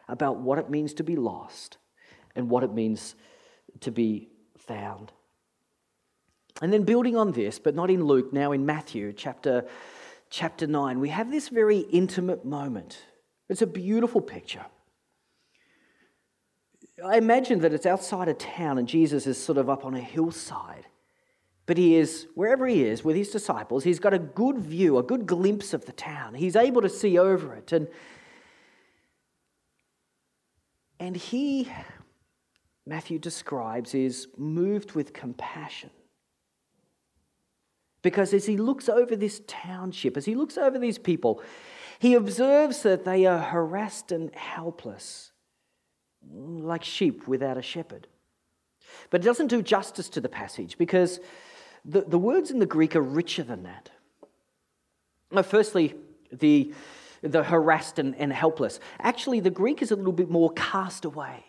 about 0.07 0.37
what 0.37 0.59
it 0.59 0.69
means 0.69 0.93
to 0.93 1.03
be 1.03 1.15
lost 1.15 1.77
and 2.35 2.49
what 2.49 2.63
it 2.63 2.73
means 2.73 3.15
to 3.81 3.91
be 3.91 4.29
found. 4.57 5.11
And 6.61 6.71
then 6.71 6.83
building 6.83 7.17
on 7.17 7.31
this, 7.31 7.59
but 7.59 7.75
not 7.75 7.89
in 7.89 8.03
Luke, 8.03 8.31
now 8.33 8.51
in 8.51 8.65
Matthew 8.65 9.13
chapter, 9.13 9.65
chapter 10.29 10.67
9, 10.67 10.99
we 10.99 11.09
have 11.09 11.31
this 11.31 11.49
very 11.49 11.79
intimate 11.79 12.45
moment. 12.45 12.99
It's 13.49 13.61
a 13.61 13.67
beautiful 13.67 14.21
picture. 14.21 14.65
I 17.03 17.17
imagine 17.17 17.59
that 17.59 17.73
it's 17.73 17.85
outside 17.85 18.27
a 18.27 18.33
town 18.33 18.77
and 18.77 18.87
Jesus 18.87 19.27
is 19.27 19.41
sort 19.41 19.57
of 19.57 19.69
up 19.69 19.85
on 19.85 19.93
a 19.93 19.99
hillside. 19.99 20.87
But 21.65 21.77
he 21.77 21.95
is, 21.95 22.27
wherever 22.35 22.67
he 22.67 22.83
is 22.83 23.03
with 23.03 23.15
his 23.15 23.29
disciples, 23.29 23.83
he's 23.83 23.99
got 23.99 24.13
a 24.13 24.19
good 24.19 24.57
view, 24.59 24.97
a 24.97 25.03
good 25.03 25.25
glimpse 25.25 25.73
of 25.73 25.85
the 25.85 25.93
town. 25.93 26.33
He's 26.33 26.55
able 26.55 26.81
to 26.81 26.89
see 26.89 27.17
over 27.17 27.53
it. 27.53 27.71
And 27.71 27.87
and 31.03 31.17
he, 31.17 31.69
Matthew 32.85 33.19
describes, 33.19 33.93
is 33.93 34.29
moved 34.37 34.93
with 34.93 35.11
compassion. 35.11 35.89
Because 38.01 38.33
as 38.33 38.45
he 38.45 38.55
looks 38.55 38.87
over 38.87 39.17
this 39.17 39.41
township, 39.45 40.15
as 40.15 40.23
he 40.23 40.33
looks 40.33 40.57
over 40.57 40.79
these 40.79 40.97
people, 40.97 41.41
he 41.99 42.13
observes 42.13 42.83
that 42.83 43.03
they 43.03 43.25
are 43.25 43.39
harassed 43.39 44.13
and 44.13 44.33
helpless, 44.33 45.32
like 46.31 46.83
sheep 46.83 47.27
without 47.27 47.57
a 47.57 47.61
shepherd. 47.61 48.07
But 49.09 49.21
it 49.21 49.23
doesn't 49.23 49.47
do 49.47 49.61
justice 49.61 50.09
to 50.09 50.21
the 50.21 50.29
passage 50.29 50.77
because 50.77 51.19
the, 51.85 52.01
the 52.01 52.17
words 52.17 52.51
in 52.51 52.59
the 52.59 52.65
Greek 52.65 52.95
are 52.95 53.01
richer 53.01 53.43
than 53.43 53.63
that. 53.63 53.89
Now, 55.31 55.41
firstly, 55.41 55.95
the, 56.31 56.73
the 57.21 57.43
harassed 57.43 57.99
and, 57.99 58.15
and 58.15 58.31
helpless. 58.31 58.79
Actually, 58.99 59.39
the 59.39 59.49
Greek 59.49 59.81
is 59.81 59.91
a 59.91 59.95
little 59.95 60.13
bit 60.13 60.29
more 60.29 60.51
cast 60.51 61.05
away. 61.05 61.45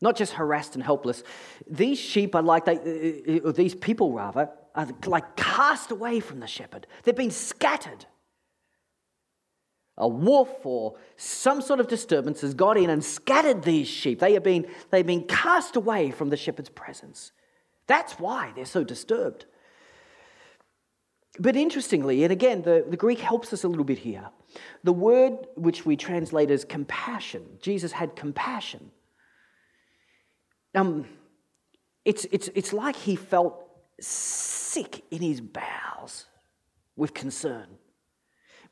Not 0.00 0.16
just 0.16 0.34
harassed 0.34 0.74
and 0.74 0.84
helpless. 0.84 1.22
These 1.66 1.98
sheep 1.98 2.34
are 2.34 2.42
like, 2.42 2.66
they, 2.66 2.76
uh, 2.76 3.36
uh, 3.36 3.48
or 3.48 3.52
these 3.52 3.74
people 3.74 4.12
rather, 4.12 4.50
are 4.74 4.88
like 5.06 5.36
cast 5.36 5.90
away 5.90 6.20
from 6.20 6.40
the 6.40 6.46
shepherd. 6.46 6.86
They've 7.04 7.16
been 7.16 7.30
scattered. 7.30 8.04
A 9.96 10.08
wolf 10.08 10.64
or 10.64 10.96
some 11.16 11.62
sort 11.62 11.78
of 11.78 11.86
disturbance 11.86 12.40
has 12.40 12.54
got 12.54 12.76
in 12.76 12.90
and 12.90 13.04
scattered 13.04 13.62
these 13.62 13.86
sheep. 13.86 14.18
They 14.18 14.32
have 14.32 14.42
been, 14.42 14.66
they've 14.90 15.06
been 15.06 15.24
cast 15.24 15.76
away 15.76 16.10
from 16.10 16.30
the 16.30 16.36
shepherd's 16.36 16.68
presence. 16.68 17.30
That's 17.86 18.14
why 18.14 18.52
they're 18.56 18.64
so 18.64 18.82
disturbed. 18.82 19.46
But 21.38 21.56
interestingly, 21.56 22.22
and 22.22 22.32
again, 22.32 22.62
the, 22.62 22.84
the 22.88 22.96
Greek 22.96 23.20
helps 23.20 23.52
us 23.52 23.64
a 23.64 23.68
little 23.68 23.84
bit 23.84 23.98
here. 23.98 24.30
The 24.84 24.92
word 24.92 25.46
which 25.56 25.84
we 25.84 25.96
translate 25.96 26.50
as 26.50 26.64
compassion, 26.64 27.44
Jesus 27.60 27.92
had 27.92 28.14
compassion. 28.14 28.90
Um, 30.74 31.06
it's, 32.04 32.26
it's, 32.30 32.50
it's 32.54 32.72
like 32.72 32.96
he 32.96 33.16
felt 33.16 33.64
sick 34.00 35.04
in 35.10 35.22
his 35.22 35.40
bowels 35.40 36.26
with 36.96 37.14
concern. 37.14 37.66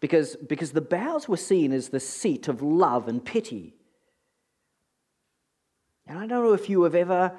Because, 0.02 0.34
because 0.34 0.72
the 0.72 0.80
bowels 0.80 1.28
were 1.28 1.36
seen 1.36 1.72
as 1.72 1.90
the 1.90 2.00
seat 2.00 2.48
of 2.48 2.60
love 2.60 3.06
and 3.06 3.24
pity. 3.24 3.76
And 6.08 6.18
I 6.18 6.26
don't 6.26 6.42
know 6.42 6.54
if 6.54 6.68
you 6.68 6.82
have 6.82 6.96
ever 6.96 7.32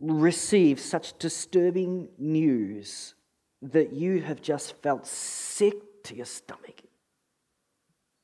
received 0.00 0.78
such 0.78 1.18
disturbing 1.18 2.08
news 2.18 3.14
that 3.62 3.92
you 3.92 4.22
have 4.22 4.40
just 4.40 4.80
felt 4.80 5.08
sick 5.08 6.04
to 6.04 6.14
your 6.14 6.24
stomach. 6.24 6.82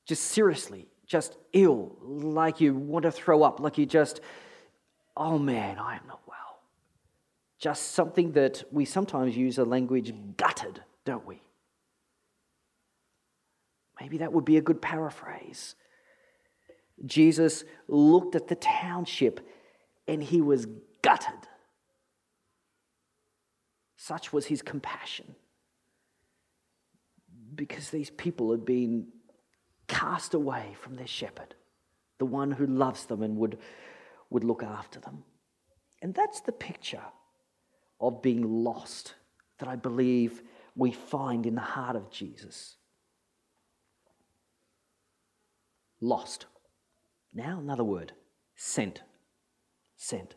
Just 0.06 0.23
seriously, 0.23 0.87
just 1.04 1.37
ill, 1.52 1.97
like 2.00 2.61
you 2.61 2.75
want 2.76 3.02
to 3.02 3.11
throw 3.11 3.42
up, 3.42 3.59
like 3.59 3.76
you 3.76 3.87
just, 3.87 4.21
oh 5.16 5.37
man, 5.37 5.80
I 5.80 5.97
am 5.97 6.06
not 6.06 6.21
well. 6.28 6.61
Just 7.59 7.90
something 7.90 8.30
that 8.33 8.62
we 8.71 8.85
sometimes 8.85 9.37
use 9.37 9.59
a 9.59 9.64
language 9.64 10.14
gutted, 10.37 10.80
don't 11.04 11.26
we? 11.26 11.40
Maybe 14.00 14.18
that 14.18 14.32
would 14.32 14.44
be 14.44 14.56
a 14.56 14.62
good 14.62 14.82
paraphrase. 14.82 15.74
Jesus 17.04 17.64
looked 17.88 18.34
at 18.34 18.48
the 18.48 18.54
township 18.54 19.40
and 20.08 20.22
he 20.22 20.40
was 20.40 20.66
gutted. 21.02 21.46
Such 23.96 24.32
was 24.32 24.46
his 24.46 24.62
compassion. 24.62 25.34
Because 27.54 27.90
these 27.90 28.10
people 28.10 28.50
had 28.50 28.64
been 28.64 29.08
cast 29.88 30.34
away 30.34 30.76
from 30.80 30.96
their 30.96 31.06
shepherd, 31.06 31.54
the 32.18 32.26
one 32.26 32.50
who 32.50 32.66
loves 32.66 33.06
them 33.06 33.22
and 33.22 33.36
would, 33.36 33.58
would 34.30 34.44
look 34.44 34.62
after 34.62 35.00
them. 35.00 35.24
And 36.02 36.14
that's 36.14 36.40
the 36.40 36.52
picture 36.52 37.02
of 38.00 38.22
being 38.22 38.62
lost 38.62 39.14
that 39.58 39.68
I 39.68 39.76
believe 39.76 40.42
we 40.74 40.92
find 40.92 41.46
in 41.46 41.54
the 41.54 41.60
heart 41.62 41.96
of 41.96 42.10
Jesus. 42.10 42.76
Lost. 46.00 46.46
Now, 47.34 47.58
another 47.58 47.84
word 47.84 48.12
sent. 48.54 49.02
Sent. 49.96 50.34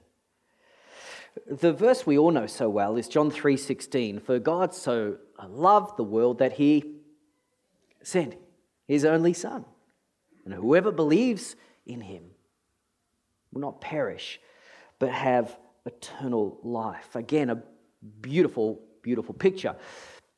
The 1.47 1.73
verse 1.73 2.05
we 2.05 2.17
all 2.17 2.31
know 2.31 2.47
so 2.47 2.69
well 2.69 2.97
is 2.97 3.07
John 3.07 3.29
3:16, 3.29 4.19
for 4.19 4.39
God 4.39 4.73
so 4.73 5.17
loved 5.47 5.97
the 5.97 6.03
world 6.03 6.39
that 6.39 6.53
he 6.53 6.95
sent 8.01 8.35
his 8.87 9.05
only 9.05 9.33
son. 9.33 9.65
And 10.45 10.53
whoever 10.53 10.91
believes 10.91 11.55
in 11.85 12.01
him 12.01 12.31
will 13.51 13.61
not 13.61 13.81
perish 13.81 14.39
but 14.99 15.09
have 15.09 15.57
eternal 15.85 16.59
life. 16.61 17.15
Again, 17.15 17.49
a 17.49 17.63
beautiful, 18.21 18.81
beautiful 19.01 19.33
picture. 19.33 19.75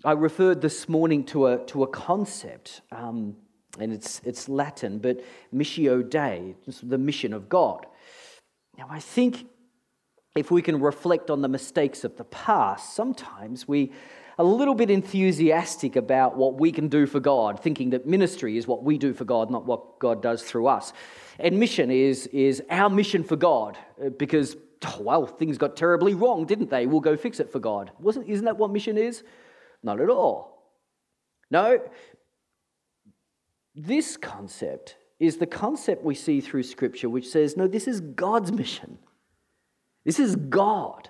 I 0.05 0.13
referred 0.13 0.61
this 0.61 0.87
morning 0.87 1.25
to 1.25 1.47
a, 1.47 1.65
to 1.65 1.83
a 1.83 1.87
concept, 1.87 2.81
um, 2.91 3.35
and 3.79 3.93
it's, 3.93 4.21
it's 4.25 4.49
Latin, 4.49 4.99
but 4.99 5.23
missio 5.53 6.07
Dei, 6.07 6.55
the 6.83 6.97
mission 6.97 7.33
of 7.33 7.49
God. 7.49 7.85
Now, 8.77 8.87
I 8.89 8.99
think 8.99 9.47
if 10.35 10.51
we 10.51 10.61
can 10.61 10.79
reflect 10.79 11.29
on 11.29 11.41
the 11.41 11.47
mistakes 11.47 12.03
of 12.03 12.17
the 12.17 12.23
past, 12.23 12.95
sometimes 12.95 13.67
we 13.67 13.91
are 14.37 14.43
a 14.43 14.43
little 14.43 14.75
bit 14.75 14.89
enthusiastic 14.89 15.95
about 15.95 16.37
what 16.37 16.55
we 16.55 16.71
can 16.71 16.87
do 16.87 17.05
for 17.05 17.19
God, 17.19 17.61
thinking 17.61 17.91
that 17.91 18.07
ministry 18.07 18.57
is 18.57 18.65
what 18.65 18.83
we 18.83 18.97
do 18.97 19.13
for 19.13 19.25
God, 19.25 19.51
not 19.51 19.65
what 19.65 19.99
God 19.99 20.21
does 20.21 20.41
through 20.41 20.67
us. 20.67 20.93
And 21.39 21.59
mission 21.59 21.91
is, 21.91 22.27
is 22.27 22.63
our 22.69 22.89
mission 22.89 23.23
for 23.23 23.35
God, 23.35 23.77
uh, 24.03 24.09
because, 24.09 24.55
oh, 24.85 25.01
well, 25.01 25.25
things 25.25 25.57
got 25.57 25.75
terribly 25.75 26.13
wrong, 26.13 26.45
didn't 26.45 26.69
they? 26.69 26.87
We'll 26.87 27.01
go 27.01 27.17
fix 27.17 27.39
it 27.39 27.51
for 27.51 27.59
God. 27.59 27.91
Wasn't, 27.99 28.27
isn't 28.27 28.45
that 28.45 28.57
what 28.57 28.71
mission 28.71 28.97
is? 28.97 29.23
Not 29.83 29.99
at 29.99 30.09
all. 30.09 30.51
No, 31.49 31.81
this 33.75 34.17
concept 34.17 34.97
is 35.19 35.37
the 35.37 35.47
concept 35.47 36.03
we 36.03 36.15
see 36.15 36.41
through 36.41 36.63
Scripture, 36.63 37.09
which 37.09 37.27
says, 37.27 37.55
no, 37.55 37.67
this 37.67 37.87
is 37.87 38.01
God's 38.01 38.51
mission. 38.51 38.97
This 40.03 40.19
is 40.19 40.35
God 40.35 41.09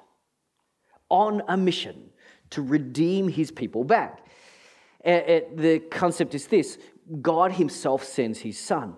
on 1.10 1.42
a 1.48 1.58
mission 1.58 2.10
to 2.52 2.62
redeem 2.62 3.30
his 3.30 3.52
people 3.52 3.84
back. 3.84 4.26
Eh, 5.04 5.22
eh, 5.26 5.42
the 5.56 5.80
concept 5.80 6.36
is 6.36 6.48
this 6.48 6.78
God 7.22 7.54
himself 7.54 8.04
sends 8.04 8.40
his 8.40 8.60
son. 8.60 8.96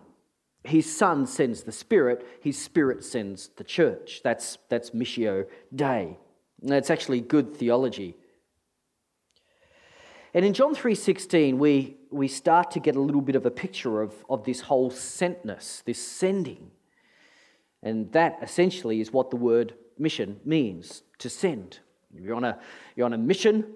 His 0.64 0.96
son 0.96 1.28
sends 1.28 1.64
the 1.64 1.72
spirit, 1.72 2.26
his 2.42 2.60
spirit 2.60 3.04
sends 3.04 3.50
the 3.58 3.64
church. 3.64 4.22
That's, 4.24 4.58
that's 4.70 4.92
Missio 4.92 5.46
Dei. 5.76 6.18
That's 6.62 6.90
actually 6.90 7.20
good 7.20 7.56
theology. 7.56 8.16
And 10.34 10.46
in 10.46 10.54
John 10.54 10.74
3:16, 10.74 11.58
we, 11.58 11.98
we 12.14 12.28
start 12.28 12.72
to 12.72 12.80
get 12.80 12.96
a 12.96 13.02
little 13.02 13.22
bit 13.22 13.36
of 13.36 13.46
a 13.46 13.52
picture 13.52 14.02
of, 14.02 14.14
of 14.30 14.44
this 14.46 14.62
whole 14.62 14.92
sentness, 14.92 15.84
this 15.84 16.06
sending. 16.06 16.72
And 17.82 18.12
that 18.14 18.40
essentially 18.42 19.02
is 19.02 19.12
what 19.12 19.30
the 19.30 19.36
word 19.36 19.74
mission 19.98 20.40
means, 20.46 21.04
to 21.20 21.30
send. 21.30 21.80
You're 22.14 22.36
on 22.36 22.44
a, 22.44 22.60
you're 22.96 23.06
on 23.06 23.14
a 23.14 23.18
mission 23.18 23.76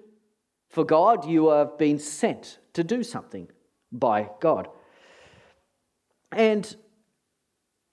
for 0.68 0.84
God, 0.84 1.26
you 1.26 1.48
have 1.48 1.78
been 1.78 1.98
sent 1.98 2.58
to 2.74 2.84
do 2.84 3.02
something 3.02 3.48
by 3.90 4.28
God. 4.40 4.68
And 6.30 6.76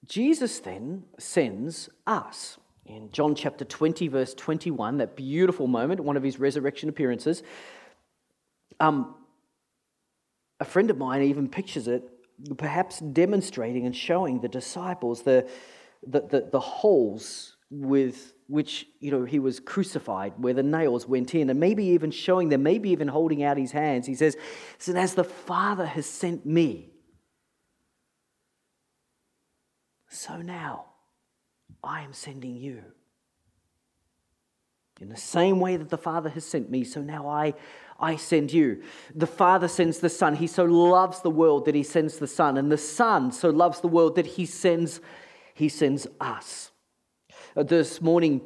Jesus 0.05 0.59
then 0.59 1.03
sends 1.17 1.89
us. 2.05 2.57
In 2.85 3.09
John 3.11 3.33
chapter 3.33 3.65
20, 3.65 4.09
verse 4.09 4.33
21, 4.35 4.97
that 4.97 5.15
beautiful 5.15 5.65
moment, 5.67 6.01
one 6.01 6.17
of 6.17 6.21
his 6.23 6.39
resurrection 6.39 6.87
appearances, 6.89 7.41
um, 8.79 9.15
a 10.59 10.65
friend 10.65 10.89
of 10.89 10.97
mine 10.97 11.23
even 11.23 11.49
pictures 11.49 11.87
it, 11.87 12.09
perhaps 12.57 12.99
demonstrating 12.99 13.85
and 13.85 13.95
showing 13.95 14.39
the 14.39 14.47
disciples 14.47 15.23
the, 15.23 15.47
the, 16.05 16.21
the, 16.21 16.49
the 16.51 16.59
holes 16.59 17.55
with 17.69 18.33
which 18.47 18.87
you 18.99 19.09
know 19.09 19.25
he 19.25 19.39
was 19.39 19.59
crucified 19.59 20.33
where 20.37 20.53
the 20.53 20.61
nails 20.61 21.07
went 21.07 21.33
in 21.33 21.49
and 21.49 21.59
maybe 21.59 21.83
even 21.85 22.11
showing 22.11 22.49
them 22.49 22.61
maybe 22.61 22.91
even 22.91 23.07
holding 23.07 23.43
out 23.43 23.57
his 23.57 23.71
hands. 23.71 24.05
He 24.05 24.15
says 24.15 24.37
as 24.87 25.15
the 25.15 25.23
father 25.23 25.85
has 25.85 26.05
sent 26.05 26.45
me 26.45 26.91
so 30.15 30.37
now 30.37 30.85
i 31.83 32.01
am 32.01 32.13
sending 32.13 32.55
you. 32.55 32.81
In 35.01 35.09
the 35.09 35.17
same 35.17 35.59
way 35.59 35.75
that 35.75 35.89
the 35.89 35.97
father 35.97 36.29
has 36.29 36.45
sent 36.45 36.69
me 36.69 36.83
so 36.83 37.01
now 37.01 37.27
i 37.27 37.53
i 37.99 38.15
send 38.15 38.51
you. 38.51 38.83
The 39.13 39.27
father 39.27 39.67
sends 39.67 39.99
the 39.99 40.09
son. 40.09 40.35
He 40.35 40.47
so 40.47 40.65
loves 40.65 41.21
the 41.21 41.29
world 41.29 41.65
that 41.65 41.75
he 41.75 41.83
sends 41.83 42.17
the 42.17 42.27
son. 42.27 42.57
And 42.57 42.71
the 42.71 42.77
son 42.77 43.31
so 43.31 43.49
loves 43.49 43.79
the 43.79 43.87
world 43.87 44.15
that 44.15 44.25
he 44.25 44.45
sends 44.45 44.99
he 45.55 45.69
sends 45.69 46.05
us. 46.19 46.71
Uh, 47.55 47.63
this 47.63 48.01
morning, 48.01 48.41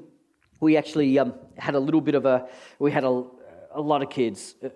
we 0.60 0.78
actually 0.78 1.18
um, 1.18 1.34
had 1.58 1.74
a 1.74 1.80
little 1.80 2.02
bit 2.02 2.14
of 2.14 2.26
a, 2.26 2.48
we 2.78 2.92
had 2.92 3.04
a, 3.04 3.24
a 3.74 3.82
lot 3.82 4.04
of 4.04 4.12
kids, 4.12 4.56
uh, 4.64 4.70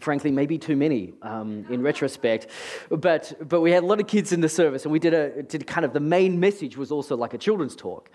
frankly, 0.00 0.30
maybe 0.30 0.56
too 0.56 0.74
many 0.74 1.12
um, 1.20 1.66
in 1.68 1.82
retrospect. 1.82 2.46
But, 2.88 3.34
but 3.46 3.60
we 3.60 3.70
had 3.72 3.82
a 3.82 3.86
lot 3.86 4.00
of 4.00 4.06
kids 4.06 4.32
in 4.32 4.40
the 4.40 4.48
service, 4.48 4.84
and 4.84 4.92
we 4.92 4.98
did 4.98 5.12
a 5.12 5.42
did 5.42 5.66
kind 5.66 5.84
of 5.84 5.92
the 5.92 6.00
main 6.00 6.40
message 6.40 6.78
was 6.78 6.90
also 6.90 7.14
like 7.14 7.34
a 7.34 7.38
children's 7.38 7.76
talk. 7.76 8.10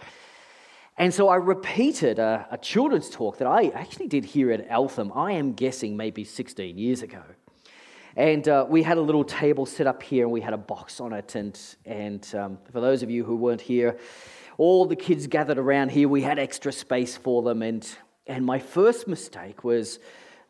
And 0.98 1.14
so 1.14 1.30
I 1.30 1.38
repeated 1.38 2.20
a, 2.20 2.48
a 2.52 2.58
children's 2.58 3.10
talk 3.10 3.38
that 3.38 3.48
I 3.48 3.70
actually 3.70 4.08
did 4.08 4.26
here 4.26 4.52
at 4.52 4.66
Eltham, 4.70 5.12
I 5.16 5.34
am 5.34 5.54
guessing 5.54 5.96
maybe 5.98 6.24
16 6.24 6.78
years 6.78 7.02
ago. 7.02 7.24
And 8.16 8.48
uh, 8.48 8.66
we 8.68 8.84
had 8.84 8.98
a 8.98 9.02
little 9.02 9.24
table 9.24 9.66
set 9.66 9.88
up 9.88 10.04
here, 10.04 10.26
and 10.26 10.32
we 10.32 10.42
had 10.42 10.54
a 10.54 10.58
box 10.58 11.00
on 11.00 11.14
it. 11.14 11.36
And, 11.36 11.60
and 11.86 12.36
um, 12.36 12.58
for 12.72 12.82
those 12.82 13.04
of 13.04 13.10
you 13.10 13.24
who 13.24 13.36
weren't 13.36 13.62
here, 13.62 13.98
all 14.58 14.86
the 14.86 14.98
kids 14.98 15.28
gathered 15.28 15.58
around 15.58 15.92
here. 15.92 16.10
We 16.10 16.22
had 16.22 16.38
extra 16.38 16.72
space 16.74 17.16
for 17.16 17.42
them. 17.42 17.62
And, 17.62 17.88
and 18.28 18.46
my 18.46 18.60
first 18.60 19.08
mistake 19.08 19.64
was 19.64 20.00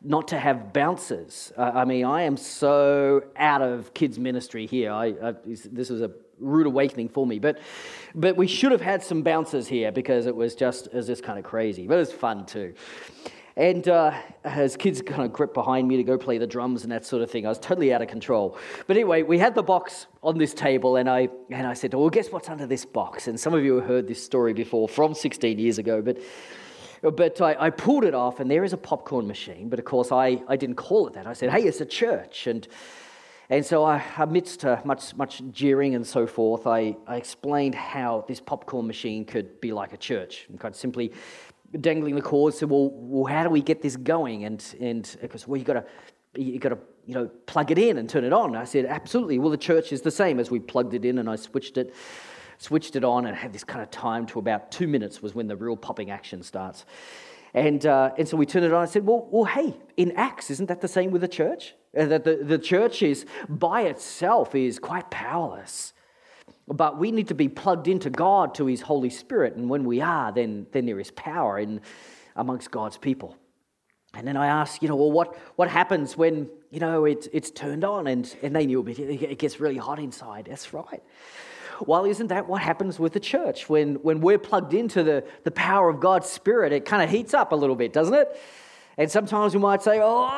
not 0.02 0.28
to 0.28 0.38
have 0.38 0.72
bouncers. 0.72 1.52
Uh, 1.56 1.70
I 1.74 1.84
mean, 1.84 2.04
I 2.04 2.22
am 2.22 2.36
so 2.36 3.22
out 3.36 3.62
of 3.62 3.94
kids' 3.94 4.18
ministry 4.18 4.66
here. 4.66 4.90
I, 4.90 5.14
I, 5.22 5.34
this 5.44 5.88
was 5.88 6.02
a 6.02 6.10
rude 6.42 6.66
awakening 6.66 7.08
for 7.08 7.26
me. 7.26 7.38
But, 7.38 7.58
but 8.14 8.36
we 8.36 8.46
should 8.46 8.72
have 8.72 8.80
had 8.80 9.02
some 9.02 9.22
bouncers 9.22 9.66
here 9.68 9.92
because 9.92 10.26
it 10.26 10.34
was 10.34 10.54
just, 10.54 10.86
it 10.86 10.94
was 10.94 11.06
just 11.06 11.22
kind 11.22 11.38
of 11.38 11.44
crazy. 11.44 11.86
But 11.86 11.94
it 11.94 12.00
was 12.00 12.12
fun 12.12 12.44
too. 12.46 12.74
And 13.56 13.86
uh, 13.86 14.14
as 14.44 14.76
kids 14.76 15.02
kind 15.02 15.22
of 15.22 15.32
crept 15.32 15.52
behind 15.52 15.86
me 15.86 15.98
to 15.98 16.02
go 16.02 16.16
play 16.16 16.38
the 16.38 16.46
drums 16.46 16.84
and 16.84 16.92
that 16.92 17.04
sort 17.04 17.22
of 17.22 17.30
thing, 17.30 17.44
I 17.44 17.50
was 17.50 17.58
totally 17.58 17.92
out 17.92 18.00
of 18.00 18.08
control. 18.08 18.56
But 18.86 18.96
anyway, 18.96 19.22
we 19.22 19.38
had 19.38 19.54
the 19.54 19.62
box 19.62 20.06
on 20.22 20.38
this 20.38 20.54
table, 20.54 20.96
and 20.96 21.08
I, 21.08 21.28
and 21.50 21.66
I 21.66 21.74
said, 21.74 21.92
Well, 21.92 22.08
guess 22.08 22.32
what's 22.32 22.48
under 22.48 22.66
this 22.66 22.86
box? 22.86 23.28
And 23.28 23.38
some 23.38 23.52
of 23.52 23.62
you 23.62 23.76
have 23.76 23.86
heard 23.86 24.08
this 24.08 24.24
story 24.24 24.54
before 24.54 24.88
from 24.88 25.12
16 25.12 25.58
years 25.58 25.76
ago, 25.76 26.00
but, 26.00 26.18
but 27.14 27.40
I, 27.42 27.66
I 27.66 27.70
pulled 27.70 28.04
it 28.04 28.14
off, 28.14 28.40
and 28.40 28.50
there 28.50 28.64
is 28.64 28.72
a 28.72 28.78
popcorn 28.78 29.26
machine. 29.26 29.68
But 29.68 29.78
of 29.78 29.84
course, 29.84 30.12
I, 30.12 30.42
I 30.48 30.56
didn't 30.56 30.76
call 30.76 31.06
it 31.08 31.14
that. 31.14 31.26
I 31.26 31.34
said, 31.34 31.50
Hey, 31.50 31.64
it's 31.64 31.82
a 31.82 31.86
church. 31.86 32.46
And, 32.46 32.66
and 33.52 33.66
so, 33.66 33.84
I, 33.84 34.02
amidst 34.16 34.64
uh, 34.64 34.80
much, 34.84 35.14
much 35.14 35.42
jeering 35.50 35.94
and 35.94 36.06
so 36.06 36.26
forth, 36.26 36.66
I, 36.66 36.96
I 37.06 37.16
explained 37.16 37.74
how 37.74 38.24
this 38.26 38.40
popcorn 38.40 38.86
machine 38.86 39.26
could 39.26 39.60
be 39.60 39.72
like 39.72 39.92
a 39.92 39.98
church. 39.98 40.46
And 40.48 40.58
quite 40.58 40.74
simply, 40.74 41.12
dangling 41.78 42.14
the 42.14 42.22
cords. 42.22 42.58
Said, 42.58 42.70
well, 42.70 42.90
well, 42.92 43.24
how 43.24 43.44
do 43.44 43.50
we 43.50 43.60
get 43.60 43.82
this 43.82 43.96
going? 43.96 44.44
And 44.44 44.64
and 44.80 45.16
because 45.20 45.46
well, 45.46 45.58
you 45.58 45.64
got 45.64 45.74
to 45.74 45.84
you 46.40 46.58
got 46.58 46.70
to 46.70 46.78
you 47.04 47.14
know 47.14 47.26
plug 47.44 47.70
it 47.70 47.78
in 47.78 47.98
and 47.98 48.08
turn 48.08 48.24
it 48.24 48.32
on. 48.32 48.56
I 48.56 48.64
said, 48.64 48.86
absolutely. 48.86 49.38
Well, 49.38 49.50
the 49.50 49.58
church 49.58 49.92
is 49.92 50.00
the 50.00 50.10
same 50.10 50.40
as 50.40 50.50
we 50.50 50.58
plugged 50.58 50.94
it 50.94 51.04
in, 51.04 51.18
and 51.18 51.28
I 51.28 51.36
switched 51.36 51.76
it 51.76 51.94
switched 52.56 52.96
it 52.96 53.04
on 53.04 53.26
and 53.26 53.36
had 53.36 53.52
this 53.52 53.64
kind 53.64 53.82
of 53.82 53.90
time 53.90 54.24
to 54.24 54.38
about 54.38 54.70
two 54.70 54.86
minutes 54.86 55.20
was 55.20 55.34
when 55.34 55.48
the 55.48 55.56
real 55.56 55.76
popping 55.76 56.10
action 56.10 56.42
starts. 56.42 56.86
And, 57.54 57.84
uh, 57.84 58.12
and 58.16 58.26
so 58.26 58.36
we 58.36 58.46
turned 58.46 58.64
it 58.64 58.72
on. 58.72 58.82
I 58.82 58.86
said, 58.86 59.04
well, 59.04 59.28
well, 59.30 59.44
hey, 59.44 59.76
in 59.96 60.12
Acts, 60.12 60.48
isn't 60.48 60.68
that 60.68 60.80
the 60.80 60.88
same 60.88 61.10
with 61.10 61.22
the 61.22 61.28
church? 61.28 61.74
That 61.94 62.24
the, 62.24 62.36
the 62.36 62.58
church 62.58 63.02
is 63.02 63.26
by 63.48 63.82
itself 63.82 64.54
is 64.54 64.78
quite 64.78 65.10
powerless. 65.10 65.92
But 66.66 66.98
we 66.98 67.12
need 67.12 67.28
to 67.28 67.34
be 67.34 67.48
plugged 67.48 67.88
into 67.88 68.08
God, 68.08 68.54
to 68.54 68.66
His 68.66 68.80
Holy 68.80 69.10
Spirit. 69.10 69.56
And 69.56 69.68
when 69.68 69.84
we 69.84 70.00
are, 70.00 70.32
then, 70.32 70.66
then 70.72 70.86
there 70.86 71.00
is 71.00 71.10
power 71.10 71.58
in, 71.58 71.80
amongst 72.36 72.70
God's 72.70 72.96
people. 72.96 73.36
And 74.14 74.26
then 74.26 74.36
I 74.36 74.46
ask, 74.46 74.82
you 74.82 74.88
know, 74.88 74.96
well, 74.96 75.10
what, 75.10 75.36
what 75.56 75.68
happens 75.68 76.16
when, 76.16 76.48
you 76.70 76.80
know, 76.80 77.04
it, 77.04 77.28
it's 77.32 77.50
turned 77.50 77.84
on? 77.84 78.06
And, 78.06 78.34
and 78.42 78.54
they 78.54 78.66
knew 78.66 78.86
it 78.86 79.38
gets 79.38 79.58
really 79.58 79.78
hot 79.78 79.98
inside. 79.98 80.46
That's 80.48 80.72
right. 80.72 81.02
Well, 81.80 82.04
isn't 82.04 82.28
that 82.28 82.46
what 82.46 82.62
happens 82.62 82.98
with 82.98 83.12
the 83.12 83.20
church? 83.20 83.68
When, 83.68 83.96
when 83.96 84.20
we're 84.20 84.38
plugged 84.38 84.74
into 84.74 85.02
the, 85.02 85.24
the 85.44 85.50
power 85.50 85.88
of 85.88 85.98
God's 85.98 86.28
Spirit, 86.28 86.72
it 86.72 86.84
kind 86.84 87.02
of 87.02 87.10
heats 87.10 87.34
up 87.34 87.52
a 87.52 87.56
little 87.56 87.76
bit, 87.76 87.92
doesn't 87.92 88.14
it? 88.14 88.38
And 88.98 89.10
sometimes 89.10 89.54
we 89.54 89.60
might 89.60 89.82
say, 89.82 89.98
oh, 90.02 90.28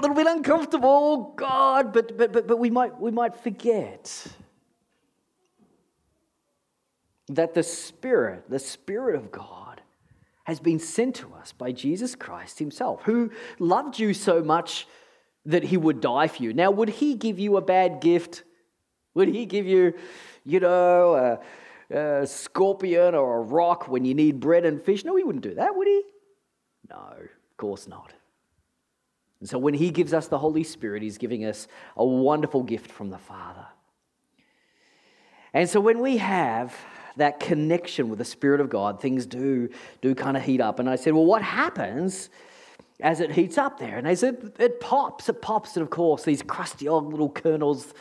little 0.00 0.16
bit 0.16 0.26
uncomfortable, 0.26 0.88
oh, 0.88 1.34
God, 1.36 1.92
but, 1.92 2.16
but, 2.16 2.32
but, 2.32 2.46
but 2.46 2.58
we, 2.58 2.70
might, 2.70 2.98
we 3.00 3.10
might 3.10 3.36
forget 3.36 4.26
that 7.28 7.54
the 7.54 7.62
Spirit, 7.62 8.44
the 8.48 8.58
Spirit 8.58 9.14
of 9.14 9.30
God, 9.30 9.80
has 10.44 10.58
been 10.58 10.78
sent 10.78 11.14
to 11.16 11.32
us 11.34 11.52
by 11.52 11.70
Jesus 11.70 12.14
Christ 12.16 12.58
Himself, 12.58 13.02
who 13.02 13.30
loved 13.58 13.98
you 13.98 14.12
so 14.14 14.42
much 14.42 14.86
that 15.46 15.64
He 15.64 15.76
would 15.76 16.00
die 16.00 16.26
for 16.28 16.42
you. 16.42 16.52
Now, 16.52 16.70
would 16.70 16.88
He 16.88 17.14
give 17.14 17.38
you 17.38 17.56
a 17.56 17.62
bad 17.62 18.00
gift? 18.00 18.42
Would 19.14 19.28
He 19.28 19.46
give 19.46 19.66
you, 19.66 19.94
you 20.44 20.60
know, 20.60 21.38
a, 21.90 21.96
a 21.96 22.26
scorpion 22.26 23.14
or 23.14 23.38
a 23.38 23.42
rock 23.42 23.88
when 23.88 24.04
you 24.04 24.14
need 24.14 24.40
bread 24.40 24.64
and 24.64 24.82
fish? 24.82 25.04
No, 25.04 25.14
He 25.14 25.22
wouldn't 25.22 25.44
do 25.44 25.54
that, 25.54 25.76
would 25.76 25.86
He? 25.86 26.02
No, 26.88 26.96
of 26.96 27.56
course 27.56 27.86
not. 27.86 28.12
And 29.40 29.48
so 29.48 29.58
when 29.58 29.74
He 29.74 29.90
gives 29.90 30.12
us 30.12 30.28
the 30.28 30.38
Holy 30.38 30.62
Spirit, 30.62 31.02
He's 31.02 31.18
giving 31.18 31.44
us 31.44 31.66
a 31.96 32.04
wonderful 32.04 32.62
gift 32.62 32.90
from 32.90 33.10
the 33.10 33.18
Father. 33.18 33.66
And 35.52 35.68
so 35.68 35.80
when 35.80 36.00
we 36.00 36.18
have 36.18 36.76
that 37.16 37.40
connection 37.40 38.08
with 38.08 38.18
the 38.18 38.24
Spirit 38.24 38.60
of 38.60 38.70
God, 38.70 39.00
things 39.00 39.26
do, 39.26 39.68
do 40.00 40.14
kind 40.14 40.36
of 40.36 40.42
heat 40.42 40.60
up. 40.60 40.78
And 40.78 40.88
I 40.88 40.96
said, 40.96 41.14
Well, 41.14 41.24
what 41.24 41.42
happens 41.42 42.30
as 43.00 43.20
it 43.20 43.32
heats 43.32 43.58
up 43.58 43.78
there? 43.78 43.98
And 43.98 44.06
they 44.06 44.14
said, 44.14 44.52
It 44.58 44.80
pops, 44.80 45.28
it 45.28 45.42
pops. 45.42 45.76
And 45.76 45.82
of 45.82 45.90
course, 45.90 46.22
these 46.22 46.42
crusty 46.42 46.88
old 46.88 47.10
little 47.10 47.30
kernels 47.30 47.94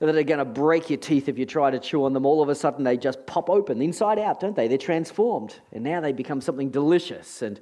that 0.00 0.16
are 0.16 0.22
going 0.22 0.38
to 0.38 0.46
break 0.46 0.88
your 0.88 0.98
teeth 0.98 1.28
if 1.28 1.38
you 1.38 1.44
try 1.44 1.70
to 1.70 1.78
chew 1.78 2.04
on 2.04 2.14
them, 2.14 2.24
all 2.24 2.42
of 2.42 2.48
a 2.48 2.54
sudden 2.54 2.84
they 2.84 2.96
just 2.96 3.26
pop 3.26 3.50
open 3.50 3.82
inside 3.82 4.18
out, 4.18 4.40
don't 4.40 4.56
they? 4.56 4.66
They're 4.66 4.78
transformed. 4.78 5.54
And 5.72 5.84
now 5.84 6.00
they 6.00 6.12
become 6.12 6.40
something 6.40 6.70
delicious. 6.70 7.42
And, 7.42 7.60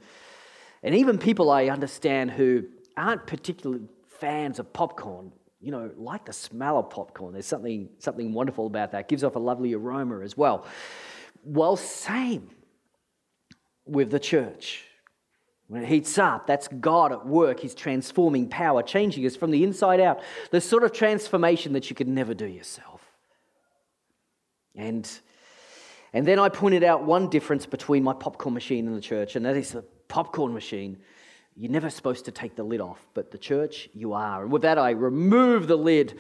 and 0.85 0.95
even 0.95 1.19
people 1.19 1.51
I 1.51 1.67
understand 1.67 2.31
who 2.31 2.65
aren't 2.99 3.27
particularly 3.27 3.85
fans 4.07 4.59
of 4.59 4.73
popcorn 4.73 5.33
you 5.61 5.73
know, 5.73 5.91
like 5.97 6.25
the 6.25 6.33
smell 6.33 6.79
of 6.79 6.91
popcorn. 6.91 7.33
There's 7.33 7.47
something, 7.47 7.89
something 7.99 8.33
wonderful 8.33 8.67
about 8.67 8.93
that. 8.93 9.01
It 9.01 9.09
gives 9.09 9.25
off 9.25 9.35
a 9.35 9.41
lovely 9.41 9.75
aroma 9.75 10.21
as 10.21 10.37
well. 10.37 10.67
Well, 11.43 11.77
same 11.77 12.51
with 13.85 14.11
the 14.11 14.21
church. 14.21 14.85
When 15.67 15.83
it 15.83 15.89
heats 15.89 16.17
up, 16.17 16.47
that's 16.47 16.69
God 16.69 17.13
at 17.13 17.27
work. 17.27 17.61
He's 17.61 17.75
transforming 17.75 18.49
power, 18.49 18.83
changing 18.83 19.27
us 19.27 19.37
from 19.37 19.51
the 19.51 19.65
inside 19.65 20.01
out. 20.01 20.21
The 20.51 20.61
sort 20.61 20.85
of 20.85 20.93
transformation 20.93 21.73
that 21.73 21.91
you 21.91 21.97
could 21.97 22.09
never 22.09 22.35
do 22.35 22.47
yourself. 22.47 23.03
And, 24.75 25.11
and 26.13 26.25
then 26.25 26.39
I 26.39 26.49
pointed 26.49 26.85
out 26.85 27.05
one 27.05 27.29
difference 27.29 27.67
between 27.67 28.05
my 28.05 28.15
popcorn 28.15 28.55
machine 28.55 28.87
and 28.87 28.97
the 28.97 29.01
church, 29.01 29.35
and 29.35 29.45
that 29.45 29.57
is 29.57 29.73
the 29.73 29.83
popcorn 30.07 30.55
machine. 30.55 30.99
You're 31.59 31.73
never 31.73 31.91
supposed 31.91 32.25
to 32.27 32.31
take 32.31 32.55
the 32.55 32.63
lid 32.63 32.81
off, 32.81 33.05
but 33.15 33.33
the 33.33 33.39
church, 33.39 33.89
you 33.93 34.13
are. 34.13 34.43
And 34.43 34.53
with 34.53 34.63
that, 34.63 34.79
I 34.79 34.91
remove 34.91 35.67
the 35.67 35.77
lid 35.77 36.17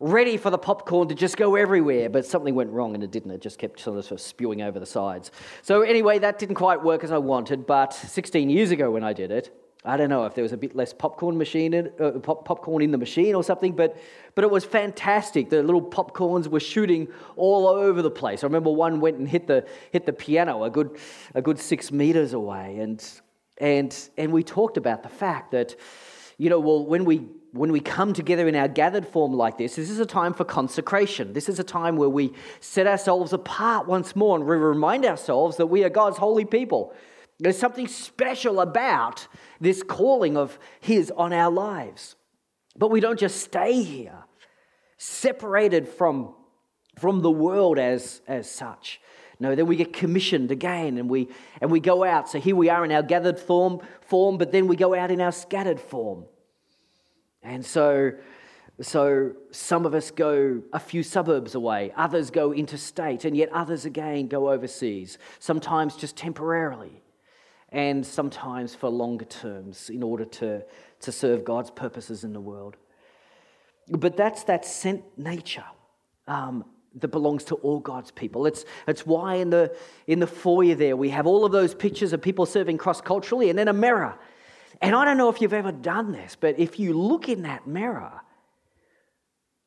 ready 0.00 0.36
for 0.36 0.50
the 0.50 0.58
popcorn 0.58 1.06
to 1.08 1.14
just 1.14 1.36
go 1.36 1.54
everywhere, 1.54 2.08
but 2.08 2.26
something 2.26 2.56
went 2.56 2.70
wrong 2.70 2.94
and 2.96 3.04
it 3.04 3.12
didn't. 3.12 3.30
It 3.30 3.40
just 3.40 3.60
kept 3.60 3.78
sort 3.78 4.10
of 4.10 4.20
spewing 4.20 4.62
over 4.62 4.80
the 4.80 4.86
sides. 4.86 5.30
So, 5.62 5.82
anyway, 5.82 6.18
that 6.18 6.40
didn't 6.40 6.56
quite 6.56 6.82
work 6.82 7.04
as 7.04 7.12
I 7.12 7.18
wanted, 7.18 7.68
but 7.68 7.92
16 7.92 8.50
years 8.50 8.72
ago 8.72 8.90
when 8.90 9.04
I 9.04 9.12
did 9.12 9.30
it, 9.30 9.54
I 9.84 9.96
don't 9.96 10.10
know 10.10 10.24
if 10.24 10.34
there 10.34 10.42
was 10.42 10.52
a 10.52 10.56
bit 10.56 10.74
less 10.74 10.92
popcorn 10.92 11.38
machine 11.38 11.72
in, 11.72 11.92
uh, 12.00 12.18
pop, 12.18 12.44
popcorn 12.44 12.82
in 12.82 12.90
the 12.90 12.98
machine 12.98 13.36
or 13.36 13.44
something, 13.44 13.76
but, 13.76 13.96
but 14.34 14.42
it 14.42 14.50
was 14.50 14.64
fantastic. 14.64 15.50
The 15.50 15.62
little 15.62 15.82
popcorns 15.82 16.48
were 16.48 16.58
shooting 16.58 17.06
all 17.36 17.68
over 17.68 18.02
the 18.02 18.10
place. 18.10 18.42
I 18.42 18.48
remember 18.48 18.70
one 18.70 18.98
went 18.98 19.18
and 19.18 19.28
hit 19.28 19.46
the, 19.46 19.68
hit 19.92 20.04
the 20.04 20.12
piano 20.12 20.64
a 20.64 20.70
good, 20.70 20.98
a 21.36 21.40
good 21.40 21.60
six 21.60 21.92
meters 21.92 22.32
away. 22.32 22.78
And, 22.80 23.00
and, 23.60 23.96
and 24.16 24.32
we 24.32 24.42
talked 24.42 24.76
about 24.76 25.02
the 25.02 25.08
fact 25.08 25.50
that, 25.52 25.76
you 26.36 26.50
know, 26.50 26.60
well, 26.60 26.84
when 26.84 27.04
we 27.04 27.28
when 27.52 27.72
we 27.72 27.80
come 27.80 28.12
together 28.12 28.46
in 28.46 28.54
our 28.54 28.68
gathered 28.68 29.06
form 29.06 29.32
like 29.32 29.56
this, 29.58 29.76
this 29.76 29.88
is 29.90 30.00
a 30.00 30.06
time 30.06 30.34
for 30.34 30.44
consecration. 30.44 31.32
This 31.32 31.48
is 31.48 31.58
a 31.58 31.64
time 31.64 31.96
where 31.96 32.08
we 32.08 32.34
set 32.60 32.86
ourselves 32.86 33.32
apart 33.32 33.86
once 33.86 34.14
more 34.14 34.36
and 34.36 34.46
we 34.46 34.56
remind 34.56 35.06
ourselves 35.06 35.56
that 35.56 35.66
we 35.66 35.82
are 35.82 35.88
God's 35.88 36.18
holy 36.18 36.44
people. 36.44 36.94
There's 37.38 37.58
something 37.58 37.88
special 37.88 38.60
about 38.60 39.26
this 39.60 39.82
calling 39.82 40.36
of 40.36 40.58
His 40.80 41.10
on 41.16 41.32
our 41.32 41.50
lives. 41.50 42.16
But 42.76 42.90
we 42.90 43.00
don't 43.00 43.18
just 43.18 43.40
stay 43.40 43.82
here, 43.82 44.24
separated 44.98 45.88
from, 45.88 46.34
from 46.98 47.22
the 47.22 47.30
world 47.30 47.78
as, 47.78 48.20
as 48.28 48.50
such. 48.50 49.00
No, 49.40 49.54
then 49.54 49.66
we 49.66 49.76
get 49.76 49.92
commissioned 49.92 50.50
again 50.50 50.98
and 50.98 51.08
we, 51.08 51.28
and 51.60 51.70
we 51.70 51.78
go 51.78 52.02
out. 52.02 52.28
So 52.28 52.40
here 52.40 52.56
we 52.56 52.70
are 52.70 52.84
in 52.84 52.90
our 52.90 53.02
gathered 53.02 53.38
form, 53.38 53.80
form, 54.00 54.36
but 54.36 54.50
then 54.50 54.66
we 54.66 54.74
go 54.74 54.94
out 54.94 55.10
in 55.10 55.20
our 55.20 55.30
scattered 55.30 55.80
form. 55.80 56.24
And 57.42 57.64
so, 57.64 58.12
so 58.80 59.32
some 59.52 59.86
of 59.86 59.94
us 59.94 60.10
go 60.10 60.62
a 60.72 60.80
few 60.80 61.04
suburbs 61.04 61.54
away, 61.54 61.92
others 61.96 62.30
go 62.30 62.52
interstate, 62.52 63.24
and 63.24 63.36
yet 63.36 63.48
others 63.52 63.84
again 63.84 64.26
go 64.26 64.50
overseas, 64.50 65.18
sometimes 65.38 65.94
just 65.94 66.16
temporarily, 66.16 67.00
and 67.68 68.04
sometimes 68.04 68.74
for 68.74 68.88
longer 68.88 69.24
terms 69.24 69.88
in 69.88 70.02
order 70.02 70.24
to, 70.24 70.64
to 71.00 71.12
serve 71.12 71.44
God's 71.44 71.70
purposes 71.70 72.24
in 72.24 72.32
the 72.32 72.40
world. 72.40 72.76
But 73.88 74.16
that's 74.16 74.42
that 74.44 74.64
sent 74.64 75.16
nature. 75.16 75.64
Um, 76.26 76.64
that 76.96 77.08
belongs 77.08 77.44
to 77.44 77.54
all 77.56 77.80
God's 77.80 78.10
people. 78.10 78.46
It's, 78.46 78.64
it's 78.86 79.06
why 79.06 79.36
in 79.36 79.50
the, 79.50 79.76
in 80.06 80.18
the 80.18 80.26
foyer 80.26 80.74
there 80.74 80.96
we 80.96 81.10
have 81.10 81.26
all 81.26 81.44
of 81.44 81.52
those 81.52 81.74
pictures 81.74 82.12
of 82.12 82.22
people 82.22 82.46
serving 82.46 82.78
cross 82.78 83.00
culturally 83.00 83.50
and 83.50 83.58
then 83.58 83.68
a 83.68 83.72
mirror 83.72 84.18
and 84.80 84.94
I 84.94 85.04
don't 85.04 85.18
know 85.18 85.28
if 85.28 85.40
you've 85.40 85.52
ever 85.52 85.72
done 85.72 86.12
this, 86.12 86.36
but 86.38 86.58
if 86.58 86.78
you 86.78 86.92
look 86.92 87.28
in 87.28 87.42
that 87.42 87.66
mirror, 87.66 88.20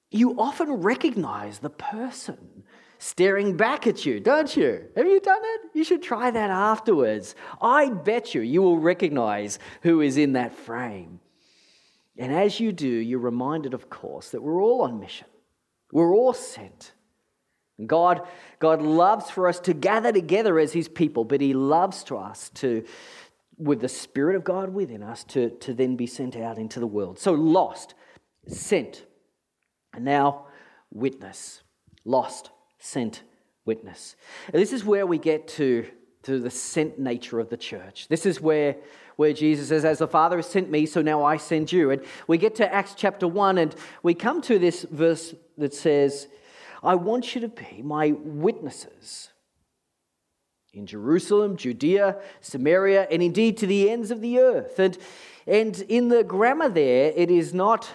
you 0.09 0.39
often 0.39 0.71
recognize 0.71 1.59
the 1.59 1.69
person 1.69 2.63
staring 2.97 3.57
back 3.57 3.87
at 3.87 4.05
you, 4.05 4.19
don't 4.19 4.55
you? 4.55 4.87
Have 4.95 5.05
you 5.05 5.19
done 5.19 5.41
it? 5.41 5.61
You 5.73 5.83
should 5.83 6.03
try 6.03 6.31
that 6.31 6.49
afterwards. 6.49 7.35
I 7.61 7.89
bet 7.89 8.33
you 8.33 8.41
you 8.41 8.61
will 8.61 8.77
recognize 8.77 9.59
who 9.81 10.01
is 10.01 10.17
in 10.17 10.33
that 10.33 10.53
frame. 10.53 11.19
And 12.17 12.33
as 12.33 12.59
you 12.59 12.71
do, 12.71 12.87
you're 12.87 13.19
reminded, 13.19 13.73
of 13.73 13.89
course, 13.89 14.29
that 14.29 14.43
we're 14.43 14.61
all 14.61 14.81
on 14.81 14.99
mission. 14.99 15.27
We're 15.91 16.13
all 16.13 16.33
sent. 16.33 16.93
God, 17.87 18.21
God 18.59 18.81
loves 18.81 19.29
for 19.29 19.47
us 19.47 19.59
to 19.61 19.73
gather 19.73 20.11
together 20.11 20.59
as 20.59 20.73
His 20.73 20.87
people, 20.87 21.23
but 21.23 21.41
He 21.41 21.53
loves 21.53 22.03
to 22.05 22.17
us 22.17 22.49
to, 22.55 22.85
with 23.57 23.81
the 23.81 23.89
Spirit 23.89 24.35
of 24.35 24.43
God 24.43 24.73
within 24.73 25.03
us 25.03 25.23
to, 25.25 25.49
to 25.49 25.73
then 25.73 25.95
be 25.95 26.07
sent 26.07 26.35
out 26.35 26.57
into 26.57 26.79
the 26.79 26.87
world. 26.87 27.19
So, 27.19 27.33
lost, 27.33 27.93
sent, 28.47 29.05
and 29.93 30.05
now 30.05 30.45
witness. 30.91 31.61
Lost, 32.05 32.49
sent, 32.79 33.23
witness. 33.65 34.15
And 34.47 34.61
this 34.61 34.73
is 34.73 34.83
where 34.83 35.05
we 35.05 35.17
get 35.17 35.47
to, 35.49 35.85
to 36.23 36.39
the 36.39 36.49
sent 36.49 36.99
nature 36.99 37.39
of 37.39 37.49
the 37.49 37.57
church. 37.57 38.07
This 38.07 38.25
is 38.25 38.41
where, 38.41 38.75
where 39.15 39.33
Jesus 39.33 39.69
says, 39.69 39.85
As 39.85 39.99
the 39.99 40.07
Father 40.07 40.37
has 40.37 40.47
sent 40.47 40.69
me, 40.69 40.85
so 40.85 41.01
now 41.01 41.23
I 41.23 41.37
send 41.37 41.71
you. 41.71 41.91
And 41.91 42.01
we 42.27 42.37
get 42.37 42.55
to 42.55 42.73
Acts 42.73 42.95
chapter 42.95 43.27
1, 43.27 43.57
and 43.57 43.75
we 44.03 44.13
come 44.13 44.41
to 44.43 44.57
this 44.57 44.83
verse 44.83 45.35
that 45.57 45.73
says, 45.73 46.27
I 46.83 46.95
want 46.95 47.35
you 47.35 47.41
to 47.41 47.47
be 47.47 47.81
my 47.83 48.11
witnesses 48.11 49.29
in 50.73 50.85
Jerusalem, 50.85 51.57
Judea, 51.57 52.17
Samaria, 52.39 53.07
and 53.11 53.21
indeed 53.21 53.57
to 53.57 53.67
the 53.67 53.89
ends 53.89 54.09
of 54.09 54.21
the 54.21 54.39
earth. 54.39 54.79
And, 54.79 54.97
and 55.45 55.79
in 55.89 56.07
the 56.07 56.23
grammar 56.23 56.69
there, 56.69 57.11
it 57.15 57.29
is 57.29 57.53
not 57.53 57.89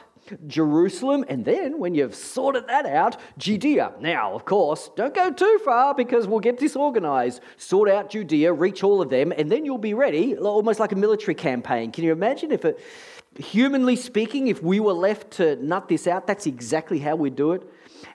Jerusalem, 0.46 1.25
and 1.29 1.44
then 1.44 1.79
when 1.79 1.94
you've 1.94 2.14
sorted 2.14 2.66
that 2.66 2.85
out, 2.85 3.16
Judea. 3.38 3.92
Now, 4.01 4.35
of 4.35 4.44
course, 4.44 4.90
don't 4.96 5.14
go 5.14 5.31
too 5.31 5.61
far 5.64 5.94
because 5.94 6.27
we'll 6.27 6.40
get 6.40 6.59
disorganized. 6.59 7.40
Sort 7.57 7.88
out 7.88 8.11
Judea, 8.11 8.53
reach 8.53 8.83
all 8.83 9.01
of 9.01 9.09
them, 9.09 9.33
and 9.37 9.51
then 9.51 9.64
you'll 9.64 9.79
be 9.79 9.94
ready, 9.94 10.37
almost 10.37 10.81
like 10.81 10.92
a 10.92 10.96
military 10.96 11.35
campaign. 11.35 11.92
Can 11.92 12.05
you 12.05 12.12
imagine 12.12 12.51
if 12.51 12.64
it, 12.64 12.81
humanly 13.38 13.96
speaking, 13.96 14.49
if 14.49 14.62
we 14.62 14.81
were 14.81 14.92
left 14.92 15.31
to 15.33 15.57
nut 15.57 15.88
this 15.88 16.07
out, 16.07 16.27
that's 16.27 16.46
exactly 16.46 16.99
how 16.99 17.14
we 17.16 17.31
do 17.31 17.53
it? 17.53 17.62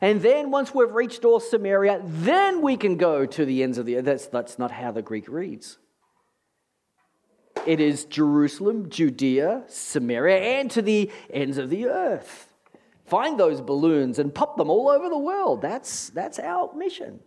And 0.01 0.21
then 0.21 0.49
once 0.49 0.73
we've 0.73 0.91
reached 0.91 1.23
all 1.23 1.39
Samaria, 1.39 2.01
then 2.03 2.63
we 2.63 2.75
can 2.75 2.97
go 2.97 3.27
to 3.27 3.45
the 3.45 3.61
ends 3.61 3.77
of 3.77 3.85
the 3.85 3.97
earth. 3.97 4.05
That's, 4.05 4.25
that's 4.27 4.57
not 4.57 4.71
how 4.71 4.91
the 4.91 5.03
Greek 5.03 5.29
reads. 5.29 5.77
It 7.67 7.79
is 7.79 8.05
Jerusalem, 8.05 8.89
Judea, 8.89 9.65
Samaria, 9.67 10.37
and 10.37 10.71
to 10.71 10.81
the 10.81 11.11
ends 11.29 11.59
of 11.59 11.69
the 11.69 11.85
earth. 11.85 12.47
Find 13.05 13.39
those 13.39 13.61
balloons 13.61 14.17
and 14.17 14.33
pop 14.33 14.57
them 14.57 14.71
all 14.71 14.89
over 14.89 15.07
the 15.07 15.17
world. 15.17 15.61
That's, 15.61 16.09
that's 16.09 16.39
our 16.39 16.73
mission. 16.73 17.19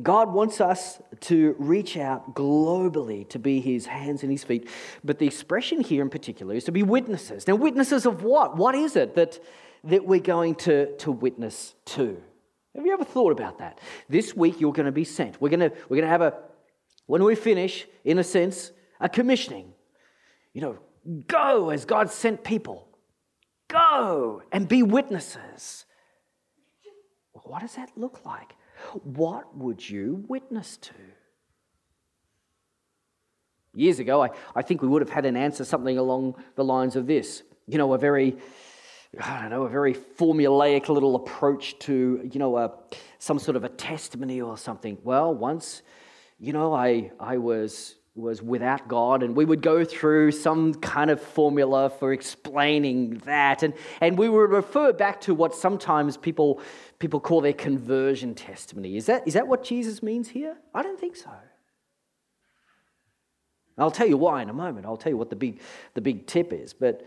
God 0.00 0.32
wants 0.32 0.60
us 0.60 1.02
to 1.22 1.56
reach 1.58 1.96
out 1.96 2.34
globally 2.34 3.28
to 3.30 3.38
be 3.38 3.60
his 3.60 3.86
hands 3.86 4.22
and 4.22 4.30
his 4.30 4.44
feet. 4.44 4.68
But 5.02 5.18
the 5.18 5.26
expression 5.26 5.80
here 5.80 6.02
in 6.02 6.08
particular 6.08 6.54
is 6.54 6.64
to 6.64 6.72
be 6.72 6.82
witnesses. 6.82 7.48
Now, 7.48 7.56
witnesses 7.56 8.06
of 8.06 8.22
what? 8.22 8.56
What 8.56 8.74
is 8.74 8.94
it 8.94 9.16
that, 9.16 9.40
that 9.84 10.06
we're 10.06 10.20
going 10.20 10.54
to, 10.54 10.96
to 10.98 11.12
witness 11.12 11.74
to. 11.84 12.20
Have 12.74 12.86
you 12.86 12.92
ever 12.92 13.04
thought 13.04 13.32
about 13.32 13.58
that? 13.58 13.80
This 14.08 14.34
week 14.34 14.60
you're 14.60 14.72
going 14.72 14.86
to 14.86 14.92
be 14.92 15.04
sent. 15.04 15.40
We're 15.40 15.50
going 15.50 15.60
to, 15.60 15.72
we're 15.88 15.96
going 15.96 16.02
to 16.02 16.08
have 16.08 16.22
a, 16.22 16.34
when 17.06 17.22
we 17.24 17.34
finish, 17.34 17.86
in 18.04 18.18
a 18.18 18.24
sense, 18.24 18.72
a 19.00 19.08
commissioning. 19.08 19.72
You 20.54 20.62
know, 20.62 20.78
go 21.26 21.70
as 21.70 21.84
God 21.84 22.10
sent 22.10 22.44
people. 22.44 22.88
Go 23.68 24.42
and 24.52 24.68
be 24.68 24.82
witnesses. 24.82 25.84
What 27.32 27.60
does 27.60 27.74
that 27.74 27.90
look 27.96 28.24
like? 28.24 28.54
What 29.02 29.56
would 29.56 29.88
you 29.88 30.24
witness 30.28 30.76
to? 30.78 30.94
Years 33.74 33.98
ago, 33.98 34.22
I, 34.22 34.30
I 34.54 34.62
think 34.62 34.82
we 34.82 34.88
would 34.88 35.02
have 35.02 35.10
had 35.10 35.24
an 35.24 35.36
answer 35.36 35.64
something 35.64 35.96
along 35.96 36.36
the 36.56 36.64
lines 36.64 36.94
of 36.94 37.06
this. 37.06 37.42
You 37.66 37.78
know, 37.78 37.94
a 37.94 37.98
very 37.98 38.36
I 39.20 39.42
don't 39.42 39.50
know, 39.50 39.64
a 39.64 39.68
very 39.68 39.94
formulaic 39.94 40.88
little 40.88 41.16
approach 41.16 41.78
to, 41.80 42.28
you 42.32 42.38
know, 42.38 42.56
a, 42.56 42.72
some 43.18 43.38
sort 43.38 43.56
of 43.56 43.64
a 43.64 43.68
testimony 43.68 44.40
or 44.40 44.56
something. 44.56 44.96
Well, 45.04 45.34
once, 45.34 45.82
you 46.40 46.54
know, 46.54 46.72
I, 46.72 47.10
I 47.20 47.36
was, 47.36 47.96
was 48.14 48.40
without 48.40 48.88
God, 48.88 49.22
and 49.22 49.36
we 49.36 49.44
would 49.44 49.60
go 49.60 49.84
through 49.84 50.32
some 50.32 50.72
kind 50.72 51.10
of 51.10 51.20
formula 51.20 51.90
for 51.90 52.14
explaining 52.14 53.18
that. 53.26 53.62
And, 53.62 53.74
and 54.00 54.16
we 54.16 54.30
would 54.30 54.50
refer 54.50 54.94
back 54.94 55.20
to 55.22 55.34
what 55.34 55.54
sometimes 55.54 56.16
people, 56.16 56.62
people 56.98 57.20
call 57.20 57.42
their 57.42 57.52
conversion 57.52 58.34
testimony. 58.34 58.96
Is 58.96 59.06
that, 59.06 59.28
is 59.28 59.34
that 59.34 59.46
what 59.46 59.62
Jesus 59.62 60.02
means 60.02 60.30
here? 60.30 60.56
I 60.74 60.82
don't 60.82 60.98
think 60.98 61.16
so. 61.16 61.30
I'll 63.76 63.90
tell 63.90 64.06
you 64.06 64.16
why 64.16 64.40
in 64.40 64.48
a 64.48 64.54
moment. 64.54 64.86
I'll 64.86 64.96
tell 64.96 65.12
you 65.12 65.18
what 65.18 65.28
the 65.28 65.36
big, 65.36 65.60
the 65.94 66.00
big 66.00 66.26
tip 66.26 66.52
is. 66.52 66.72
But 66.72 67.06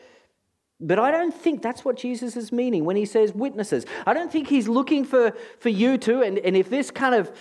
but 0.80 1.00
I 1.00 1.10
don't 1.12 1.34
think 1.34 1.62
that's 1.62 1.86
what 1.86 1.96
Jesus 1.96 2.36
is 2.36 2.52
meaning 2.52 2.84
when 2.84 2.96
he 2.96 3.06
says 3.06 3.34
witnesses. 3.34 3.86
I 4.06 4.14
don't 4.14 4.32
think 4.32 4.48
he's 4.48 4.68
looking 4.68 5.06
for, 5.06 5.32
for 5.60 5.70
you 5.70 5.98
to, 6.00 6.22
and, 6.22 6.38
and 6.40 6.56
if 6.56 6.70
this 6.70 6.92
kind 6.92 7.16
of, 7.16 7.32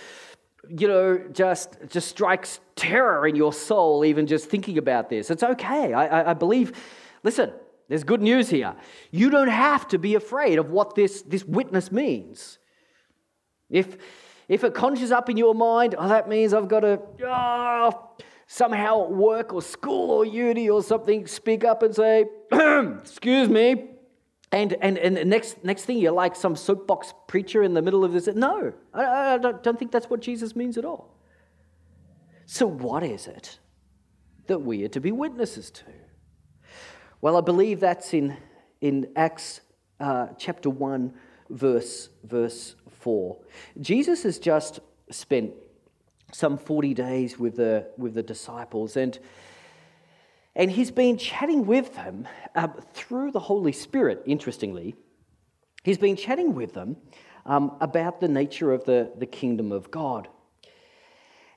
you 0.69 0.87
know, 0.87 1.21
just, 1.31 1.77
just 1.89 2.07
strikes 2.07 2.59
terror 2.75 3.27
in 3.27 3.35
your 3.35 3.53
soul, 3.53 4.05
even 4.05 4.25
just 4.25 4.49
thinking 4.49 4.77
about 4.77 5.09
this, 5.09 5.29
it's 5.29 5.43
okay. 5.43 5.93
I, 5.93 6.05
I, 6.05 6.31
I 6.31 6.33
believe, 6.33 6.71
listen, 7.23 7.51
there's 7.89 8.03
good 8.03 8.21
news 8.21 8.49
here. 8.49 8.73
You 9.11 9.29
don't 9.29 9.49
have 9.49 9.87
to 9.89 9.99
be 9.99 10.15
afraid 10.15 10.57
of 10.57 10.71
what 10.71 10.95
this, 10.95 11.21
this 11.21 11.43
witness 11.43 11.91
means. 11.91 12.57
If, 13.69 13.97
if 14.47 14.63
it 14.63 14.73
conjures 14.73 15.11
up 15.11 15.29
in 15.29 15.37
your 15.37 15.53
mind, 15.53 15.95
oh, 15.97 16.07
that 16.07 16.29
means 16.29 16.53
I've 16.53 16.67
got 16.67 16.79
to, 16.81 16.99
oh, 17.25 18.11
somehow 18.47 19.05
at 19.05 19.11
work 19.11 19.53
or 19.53 19.61
school 19.61 20.11
or 20.11 20.25
uni 20.25 20.69
or 20.69 20.83
something 20.83 21.27
speak 21.27 21.63
up 21.63 21.83
and 21.83 21.95
say, 21.95 22.25
Excuse 22.51 23.49
me. 23.49 23.91
And, 24.51 24.73
and, 24.81 24.97
and 24.97 25.29
next, 25.29 25.63
next 25.63 25.83
thing, 25.83 25.97
you're 25.97 26.13
like 26.13 26.35
some 26.35 26.55
soapbox 26.55 27.13
preacher 27.27 27.63
in 27.63 27.73
the 27.73 27.81
middle 27.81 28.05
of 28.05 28.13
this. 28.13 28.27
No, 28.27 28.71
I, 28.93 29.33
I 29.33 29.37
don't, 29.37 29.61
don't 29.63 29.77
think 29.77 29.91
that's 29.91 30.09
what 30.09 30.21
Jesus 30.21 30.55
means 30.55 30.77
at 30.77 30.85
all. 30.85 31.17
So, 32.45 32.67
what 32.67 33.03
is 33.03 33.27
it 33.27 33.59
that 34.47 34.59
we 34.59 34.83
are 34.83 34.87
to 34.89 35.01
be 35.01 35.11
witnesses 35.11 35.71
to? 35.71 35.83
Well, 37.21 37.35
I 37.37 37.41
believe 37.41 37.79
that's 37.79 38.13
in, 38.13 38.37
in 38.81 39.11
Acts 39.15 39.61
uh, 39.99 40.27
chapter 40.37 40.69
1, 40.69 41.13
verse, 41.49 42.09
verse 42.23 42.75
4. 42.99 43.37
Jesus 43.81 44.23
has 44.23 44.37
just 44.37 44.79
spent 45.09 45.53
some 46.35 46.57
40 46.57 46.93
days 46.93 47.39
with 47.39 47.55
the, 47.55 47.87
with 47.97 48.13
the 48.13 48.23
disciples, 48.23 48.97
and, 48.97 49.17
and 50.55 50.69
he's 50.69 50.91
been 50.91 51.17
chatting 51.17 51.65
with 51.65 51.95
them 51.95 52.27
uh, 52.55 52.67
through 52.93 53.31
the 53.31 53.39
Holy 53.39 53.71
Spirit, 53.71 54.21
interestingly. 54.25 54.95
He's 55.83 55.97
been 55.97 56.17
chatting 56.17 56.53
with 56.53 56.73
them 56.73 56.97
um, 57.45 57.77
about 57.79 58.19
the 58.19 58.27
nature 58.27 58.73
of 58.73 58.83
the, 58.83 59.11
the 59.17 59.25
kingdom 59.25 59.71
of 59.71 59.91
God. 59.91 60.27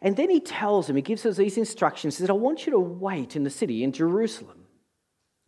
And 0.00 0.16
then 0.16 0.30
he 0.30 0.38
tells 0.38 0.86
them, 0.86 0.94
he 0.94 1.02
gives 1.02 1.26
us 1.26 1.36
these 1.36 1.58
instructions, 1.58 2.16
he 2.16 2.22
says, 2.22 2.30
I 2.30 2.34
want 2.34 2.64
you 2.66 2.72
to 2.72 2.78
wait 2.78 3.34
in 3.34 3.42
the 3.42 3.50
city 3.50 3.82
in 3.82 3.90
Jerusalem 3.90 4.66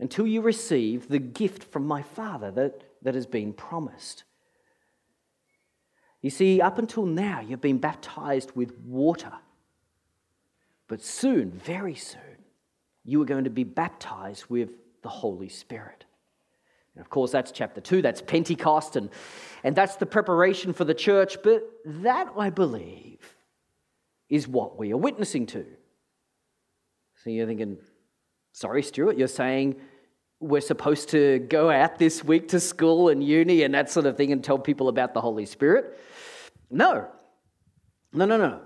until 0.00 0.26
you 0.26 0.40
receive 0.40 1.08
the 1.08 1.20
gift 1.20 1.62
from 1.62 1.86
my 1.86 2.02
Father 2.02 2.50
that, 2.50 2.82
that 3.02 3.14
has 3.14 3.26
been 3.26 3.52
promised. 3.52 4.24
You 6.22 6.30
see, 6.30 6.60
up 6.60 6.78
until 6.78 7.06
now, 7.06 7.40
you've 7.40 7.60
been 7.60 7.78
baptized 7.78 8.52
with 8.54 8.76
water. 8.80 9.32
But 10.86 11.02
soon, 11.02 11.50
very 11.52 11.94
soon, 11.94 12.20
you 13.04 13.22
are 13.22 13.26
going 13.26 13.44
to 13.44 13.50
be 13.50 13.64
baptized 13.64 14.44
with 14.48 14.74
the 15.02 15.08
Holy 15.08 15.48
Spirit. 15.48 16.04
And 16.94 17.00
of 17.00 17.08
course, 17.08 17.30
that's 17.30 17.52
chapter 17.52 17.80
2, 17.80 18.02
that's 18.02 18.20
Pentecost, 18.20 18.96
and, 18.96 19.08
and 19.64 19.74
that's 19.74 19.96
the 19.96 20.06
preparation 20.06 20.72
for 20.72 20.84
the 20.84 20.94
church. 20.94 21.38
But 21.42 21.62
that, 21.84 22.28
I 22.36 22.50
believe, 22.50 23.36
is 24.28 24.46
what 24.46 24.78
we 24.78 24.92
are 24.92 24.96
witnessing 24.96 25.46
to. 25.46 25.64
So 27.22 27.30
you're 27.30 27.46
thinking, 27.46 27.78
sorry, 28.52 28.82
Stewart, 28.82 29.16
you're 29.16 29.28
saying 29.28 29.76
we're 30.40 30.62
supposed 30.62 31.10
to 31.10 31.38
go 31.38 31.70
out 31.70 31.98
this 31.98 32.24
week 32.24 32.48
to 32.48 32.60
school 32.60 33.10
and 33.10 33.22
uni 33.22 33.62
and 33.62 33.74
that 33.74 33.90
sort 33.90 34.06
of 34.06 34.16
thing 34.16 34.32
and 34.32 34.42
tell 34.42 34.58
people 34.58 34.88
about 34.88 35.12
the 35.12 35.20
Holy 35.20 35.44
Spirit? 35.44 35.98
No. 36.70 37.08
No, 38.12 38.24
no, 38.24 38.36
no. 38.38 38.60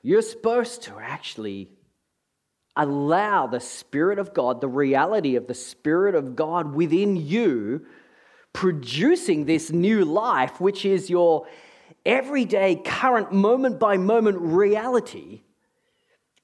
You're 0.00 0.22
supposed 0.22 0.82
to 0.84 0.98
actually 0.98 1.70
allow 2.76 3.48
the 3.48 3.60
Spirit 3.60 4.20
of 4.20 4.32
God, 4.32 4.60
the 4.60 4.68
reality 4.68 5.34
of 5.34 5.48
the 5.48 5.54
Spirit 5.54 6.14
of 6.14 6.36
God 6.36 6.74
within 6.74 7.16
you, 7.16 7.84
producing 8.52 9.44
this 9.44 9.70
new 9.70 10.04
life, 10.04 10.60
which 10.60 10.84
is 10.84 11.10
your 11.10 11.46
everyday, 12.06 12.76
current, 12.76 13.32
moment 13.32 13.80
by 13.80 13.96
moment 13.96 14.38
reality. 14.38 15.42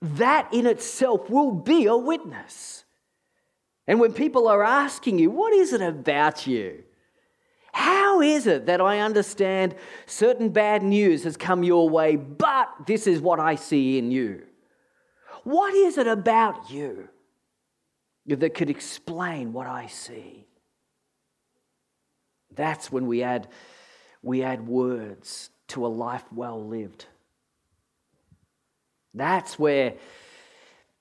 That 0.02 0.52
in 0.52 0.66
itself 0.66 1.30
will 1.30 1.52
be 1.52 1.86
a 1.86 1.96
witness. 1.96 2.83
And 3.86 4.00
when 4.00 4.12
people 4.12 4.48
are 4.48 4.62
asking 4.62 5.18
you, 5.18 5.30
what 5.30 5.52
is 5.52 5.72
it 5.72 5.82
about 5.82 6.46
you? 6.46 6.84
How 7.72 8.20
is 8.20 8.46
it 8.46 8.66
that 8.66 8.80
I 8.80 9.00
understand 9.00 9.74
certain 10.06 10.48
bad 10.50 10.82
news 10.82 11.24
has 11.24 11.36
come 11.36 11.64
your 11.64 11.88
way, 11.88 12.16
but 12.16 12.68
this 12.86 13.06
is 13.06 13.20
what 13.20 13.40
I 13.40 13.56
see 13.56 13.98
in 13.98 14.10
you? 14.10 14.42
What 15.42 15.74
is 15.74 15.98
it 15.98 16.06
about 16.06 16.70
you 16.70 17.08
that 18.26 18.54
could 18.54 18.70
explain 18.70 19.52
what 19.52 19.66
I 19.66 19.88
see? 19.88 20.46
That's 22.54 22.90
when 22.90 23.06
we 23.06 23.22
add, 23.22 23.48
we 24.22 24.42
add 24.42 24.66
words 24.66 25.50
to 25.68 25.84
a 25.84 25.88
life 25.88 26.24
well 26.32 26.64
lived. 26.64 27.06
That's 29.12 29.58
where, 29.58 29.94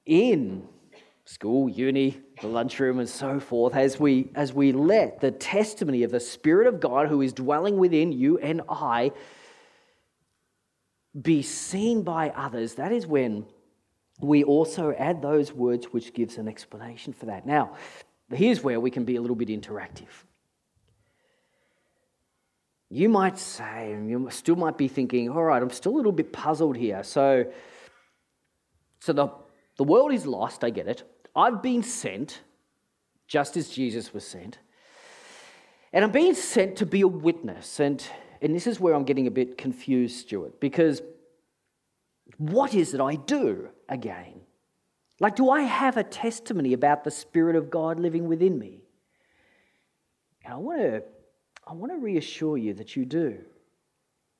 in 0.05 0.67
school, 1.25 1.69
uni, 1.69 2.19
the 2.41 2.47
lunchroom, 2.47 2.99
and 2.99 3.07
so 3.07 3.39
forth, 3.39 3.75
as 3.75 3.99
we, 3.99 4.29
as 4.35 4.53
we 4.53 4.71
let 4.71 5.21
the 5.21 5.31
testimony 5.31 6.03
of 6.03 6.11
the 6.11 6.19
Spirit 6.19 6.67
of 6.67 6.79
God 6.79 7.07
who 7.07 7.21
is 7.21 7.33
dwelling 7.33 7.77
within 7.77 8.11
you 8.11 8.37
and 8.37 8.61
I 8.69 9.11
be 11.19 11.41
seen 11.41 12.03
by 12.03 12.29
others, 12.29 12.75
that 12.75 12.91
is 12.91 13.07
when 13.07 13.45
we 14.19 14.43
also 14.43 14.93
add 14.97 15.21
those 15.21 15.53
words 15.53 15.85
which 15.87 16.13
gives 16.13 16.37
an 16.37 16.47
explanation 16.47 17.13
for 17.13 17.27
that. 17.27 17.45
Now, 17.45 17.75
here's 18.31 18.61
where 18.61 18.79
we 18.79 18.91
can 18.91 19.05
be 19.05 19.15
a 19.15 19.21
little 19.21 19.35
bit 19.35 19.47
interactive. 19.47 20.09
You 22.89 23.09
might 23.09 23.39
say, 23.39 23.93
and 23.93 24.09
you 24.09 24.27
still 24.29 24.55
might 24.55 24.77
be 24.77 24.87
thinking, 24.87 25.29
all 25.29 25.43
right, 25.43 25.61
I'm 25.61 25.71
still 25.71 25.93
a 25.93 25.97
little 25.97 26.11
bit 26.11 26.31
puzzled 26.31 26.77
here. 26.77 27.03
So, 27.03 27.45
so 28.99 29.13
the, 29.13 29.29
the 29.77 29.83
world 29.83 30.13
is 30.13 30.27
lost, 30.27 30.63
I 30.63 30.69
get 30.69 30.87
it. 30.87 31.03
I've 31.35 31.61
been 31.61 31.83
sent, 31.83 32.41
just 33.27 33.57
as 33.57 33.69
Jesus 33.69 34.13
was 34.13 34.25
sent. 34.25 34.59
And 35.91 36.03
I'm 36.03 36.11
being 36.11 36.35
sent 36.35 36.77
to 36.77 36.85
be 36.85 37.01
a 37.01 37.07
witness. 37.07 37.79
And, 37.79 38.05
and 38.41 38.55
this 38.55 38.67
is 38.67 38.79
where 38.79 38.93
I'm 38.93 39.03
getting 39.03 39.27
a 39.27 39.31
bit 39.31 39.57
confused, 39.57 40.17
Stewart, 40.17 40.59
because 40.59 41.01
what 42.37 42.73
is 42.73 42.93
it 42.93 43.01
I 43.01 43.15
do 43.15 43.69
again? 43.89 44.41
Like, 45.19 45.35
do 45.35 45.49
I 45.49 45.61
have 45.61 45.97
a 45.97 46.03
testimony 46.03 46.73
about 46.73 47.03
the 47.03 47.11
Spirit 47.11 47.55
of 47.55 47.69
God 47.69 47.99
living 47.99 48.27
within 48.27 48.57
me? 48.57 48.81
And 50.43 50.53
I 50.53 50.57
want 50.57 50.79
to, 50.79 51.03
I 51.65 51.73
want 51.73 51.91
to 51.91 51.97
reassure 51.97 52.57
you 52.57 52.73
that 52.73 52.95
you 52.95 53.05
do. 53.05 53.39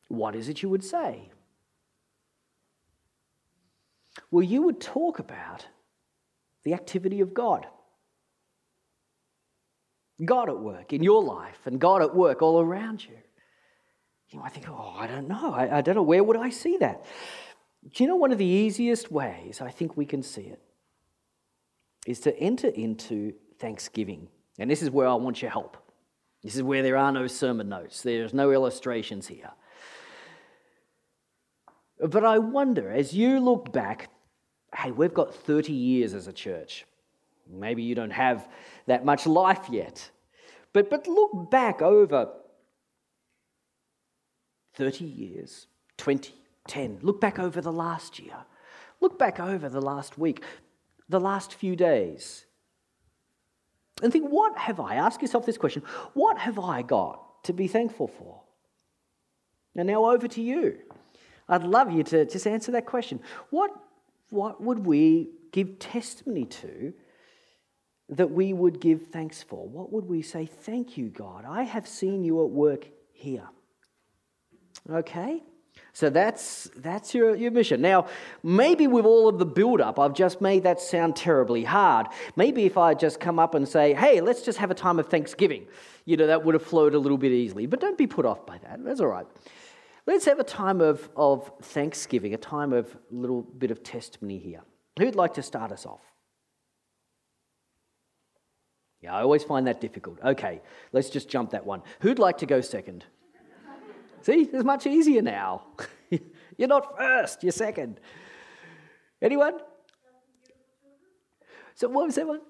What 0.07 0.35
is 0.35 0.49
it 0.49 0.61
you 0.61 0.69
would 0.69 0.83
say? 0.83 1.29
Well, 4.29 4.43
you 4.43 4.63
would 4.63 4.81
talk 4.81 5.19
about 5.19 5.67
the 6.63 6.73
activity 6.73 7.21
of 7.21 7.33
God. 7.33 7.65
God 10.23 10.49
at 10.49 10.59
work 10.59 10.93
in 10.93 11.03
your 11.03 11.23
life 11.23 11.59
and 11.65 11.79
God 11.79 12.01
at 12.01 12.15
work 12.15 12.41
all 12.41 12.61
around 12.61 13.03
you. 13.03 13.17
You 14.29 14.39
might 14.39 14.53
think, 14.53 14.69
oh, 14.69 14.95
I 14.97 15.07
don't 15.07 15.27
know. 15.27 15.53
I, 15.53 15.77
I 15.77 15.81
don't 15.81 15.95
know. 15.95 16.03
Where 16.03 16.23
would 16.23 16.37
I 16.37 16.49
see 16.49 16.77
that? 16.77 17.05
Do 17.93 18.03
you 18.03 18.07
know 18.07 18.15
one 18.15 18.31
of 18.31 18.37
the 18.37 18.45
easiest 18.45 19.11
ways 19.11 19.61
I 19.61 19.69
think 19.69 19.97
we 19.97 20.05
can 20.05 20.23
see 20.23 20.43
it 20.43 20.61
is 22.05 22.19
to 22.21 22.37
enter 22.37 22.67
into 22.67 23.33
thanksgiving. 23.59 24.27
And 24.59 24.69
this 24.69 24.81
is 24.81 24.91
where 24.91 25.07
I 25.07 25.13
want 25.15 25.41
your 25.41 25.51
help. 25.51 25.77
This 26.43 26.55
is 26.55 26.63
where 26.63 26.83
there 26.83 26.97
are 26.97 27.11
no 27.11 27.27
sermon 27.27 27.69
notes, 27.69 28.01
there's 28.01 28.33
no 28.33 28.51
illustrations 28.51 29.27
here. 29.27 29.51
But 31.99 32.25
I 32.25 32.39
wonder, 32.39 32.91
as 32.91 33.13
you 33.13 33.39
look 33.39 33.71
back 33.71 34.09
hey, 34.75 34.91
we've 34.91 35.13
got 35.13 35.33
30 35.33 35.73
years 35.73 36.13
as 36.13 36.27
a 36.27 36.33
church. 36.33 36.85
Maybe 37.49 37.83
you 37.83 37.95
don't 37.95 38.11
have 38.11 38.47
that 38.87 39.05
much 39.05 39.25
life 39.25 39.67
yet. 39.69 40.09
But, 40.71 40.89
but 40.89 41.07
look 41.07 41.51
back 41.51 41.81
over 41.81 42.31
30 44.75 45.05
years, 45.05 45.67
20, 45.97 46.33
10. 46.67 46.99
Look 47.01 47.21
back 47.21 47.39
over 47.39 47.61
the 47.61 47.71
last 47.71 48.19
year. 48.19 48.35
Look 49.01 49.19
back 49.19 49.39
over 49.39 49.69
the 49.69 49.81
last 49.81 50.17
week, 50.17 50.43
the 51.09 51.19
last 51.19 51.53
few 51.53 51.75
days. 51.75 52.45
And 54.01 54.11
think, 54.11 54.29
what 54.29 54.57
have 54.57 54.79
I? 54.79 54.95
Ask 54.95 55.21
yourself 55.21 55.45
this 55.45 55.57
question 55.57 55.83
what 56.13 56.39
have 56.39 56.57
I 56.57 56.81
got 56.81 57.43
to 57.43 57.53
be 57.53 57.67
thankful 57.67 58.07
for? 58.07 58.41
And 59.75 59.87
now 59.87 60.05
over 60.05 60.27
to 60.27 60.41
you. 60.41 60.77
I'd 61.49 61.63
love 61.63 61.91
you 61.91 62.03
to 62.03 62.25
just 62.25 62.47
answer 62.47 62.71
that 62.71 62.85
question. 62.85 63.19
What 63.49 63.71
what 64.29 64.61
would 64.61 64.85
we 64.85 65.29
give 65.51 65.79
testimony 65.79 66.45
to 66.45 66.93
that 68.09 68.31
we 68.31 68.53
would 68.53 68.79
give 68.79 69.07
thanks 69.07 69.41
for? 69.43 69.67
What 69.67 69.91
would 69.91 70.05
we 70.05 70.21
say, 70.21 70.45
Thank 70.45 70.97
you, 70.97 71.09
God? 71.09 71.45
I 71.47 71.63
have 71.63 71.87
seen 71.87 72.23
you 72.23 72.43
at 72.43 72.49
work 72.49 72.87
here. 73.11 73.47
Okay? 74.89 75.41
So 75.91 76.09
that's, 76.09 76.69
that's 76.77 77.13
your, 77.13 77.35
your 77.35 77.51
mission. 77.51 77.81
Now, 77.81 78.07
maybe 78.41 78.87
with 78.87 79.05
all 79.05 79.27
of 79.27 79.37
the 79.37 79.45
build 79.45 79.79
up, 79.79 79.99
I've 79.99 80.13
just 80.13 80.41
made 80.41 80.63
that 80.63 80.79
sound 80.81 81.15
terribly 81.15 81.63
hard. 81.63 82.07
Maybe 82.35 82.65
if 82.65 82.77
I 82.77 82.93
just 82.93 83.19
come 83.19 83.39
up 83.39 83.53
and 83.53 83.67
say, 83.67 83.93
hey, 83.93 84.21
let's 84.21 84.41
just 84.41 84.57
have 84.57 84.71
a 84.71 84.75
time 84.75 84.99
of 84.99 85.07
Thanksgiving, 85.07 85.67
you 86.05 86.17
know, 86.17 86.27
that 86.27 86.43
would 86.43 86.55
have 86.55 86.63
flowed 86.63 86.95
a 86.95 86.99
little 86.99 87.17
bit 87.17 87.31
easily. 87.31 87.65
But 87.65 87.79
don't 87.79 87.97
be 87.97 88.07
put 88.07 88.25
off 88.25 88.45
by 88.45 88.57
that. 88.59 88.83
That's 88.83 89.01
all 89.01 89.07
right. 89.07 89.27
Let's 90.05 90.25
have 90.25 90.39
a 90.39 90.43
time 90.43 90.81
of, 90.81 91.09
of 91.15 91.51
thanksgiving, 91.61 92.33
a 92.33 92.37
time 92.37 92.73
of 92.73 92.93
a 92.93 93.15
little 93.15 93.41
bit 93.41 93.71
of 93.71 93.83
testimony 93.83 94.37
here. 94.37 94.61
Who'd 94.99 95.15
like 95.15 95.33
to 95.35 95.43
start 95.43 95.71
us 95.71 95.85
off? 95.85 96.01
Yeah, 99.01 99.15
I 99.15 99.21
always 99.21 99.43
find 99.43 99.67
that 99.67 99.81
difficult. 99.81 100.19
Okay, 100.23 100.61
let's 100.91 101.09
just 101.09 101.29
jump 101.29 101.51
that 101.51 101.65
one. 101.65 101.81
Who'd 102.01 102.19
like 102.19 102.37
to 102.39 102.45
go 102.45 102.61
second? 102.61 103.05
See, 104.21 104.49
it's 104.53 104.63
much 104.63 104.87
easier 104.87 105.21
now. 105.21 105.63
you're 106.57 106.69
not 106.69 106.97
first, 106.97 107.43
you're 107.43 107.51
second. 107.51 107.99
Anyone? 109.21 109.55
So 111.75 111.89
what 111.89 112.05
was 112.05 112.15
that 112.15 112.27
one? 112.27 112.41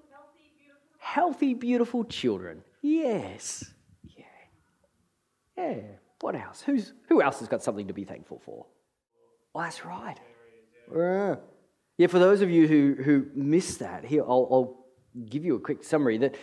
Healthy, 0.98 1.54
beautiful 1.54 2.04
children. 2.04 2.62
Yes. 2.82 3.64
Yeah. 4.02 4.24
Yeah. 5.56 5.80
What 6.20 6.34
else? 6.34 6.62
Who's 6.62 6.92
who 7.08 7.22
else 7.22 7.40
has 7.40 7.48
got 7.48 7.62
something 7.62 7.88
to 7.88 7.94
be 7.94 8.04
thankful 8.04 8.40
for? 8.44 8.66
Well, 9.52 9.64
that's 9.64 9.84
right. 9.84 10.16
Yeah. 11.98 12.06
for 12.08 12.18
those 12.18 12.40
of 12.40 12.50
you 12.50 12.66
who, 12.66 13.02
who 13.02 13.26
missed 13.34 13.78
that, 13.78 14.04
here 14.04 14.22
I'll, 14.22 14.48
I'll 14.50 14.86
give 15.26 15.44
you 15.44 15.54
a 15.54 15.60
quick 15.60 15.84
summary 15.84 16.18
that 16.18 16.34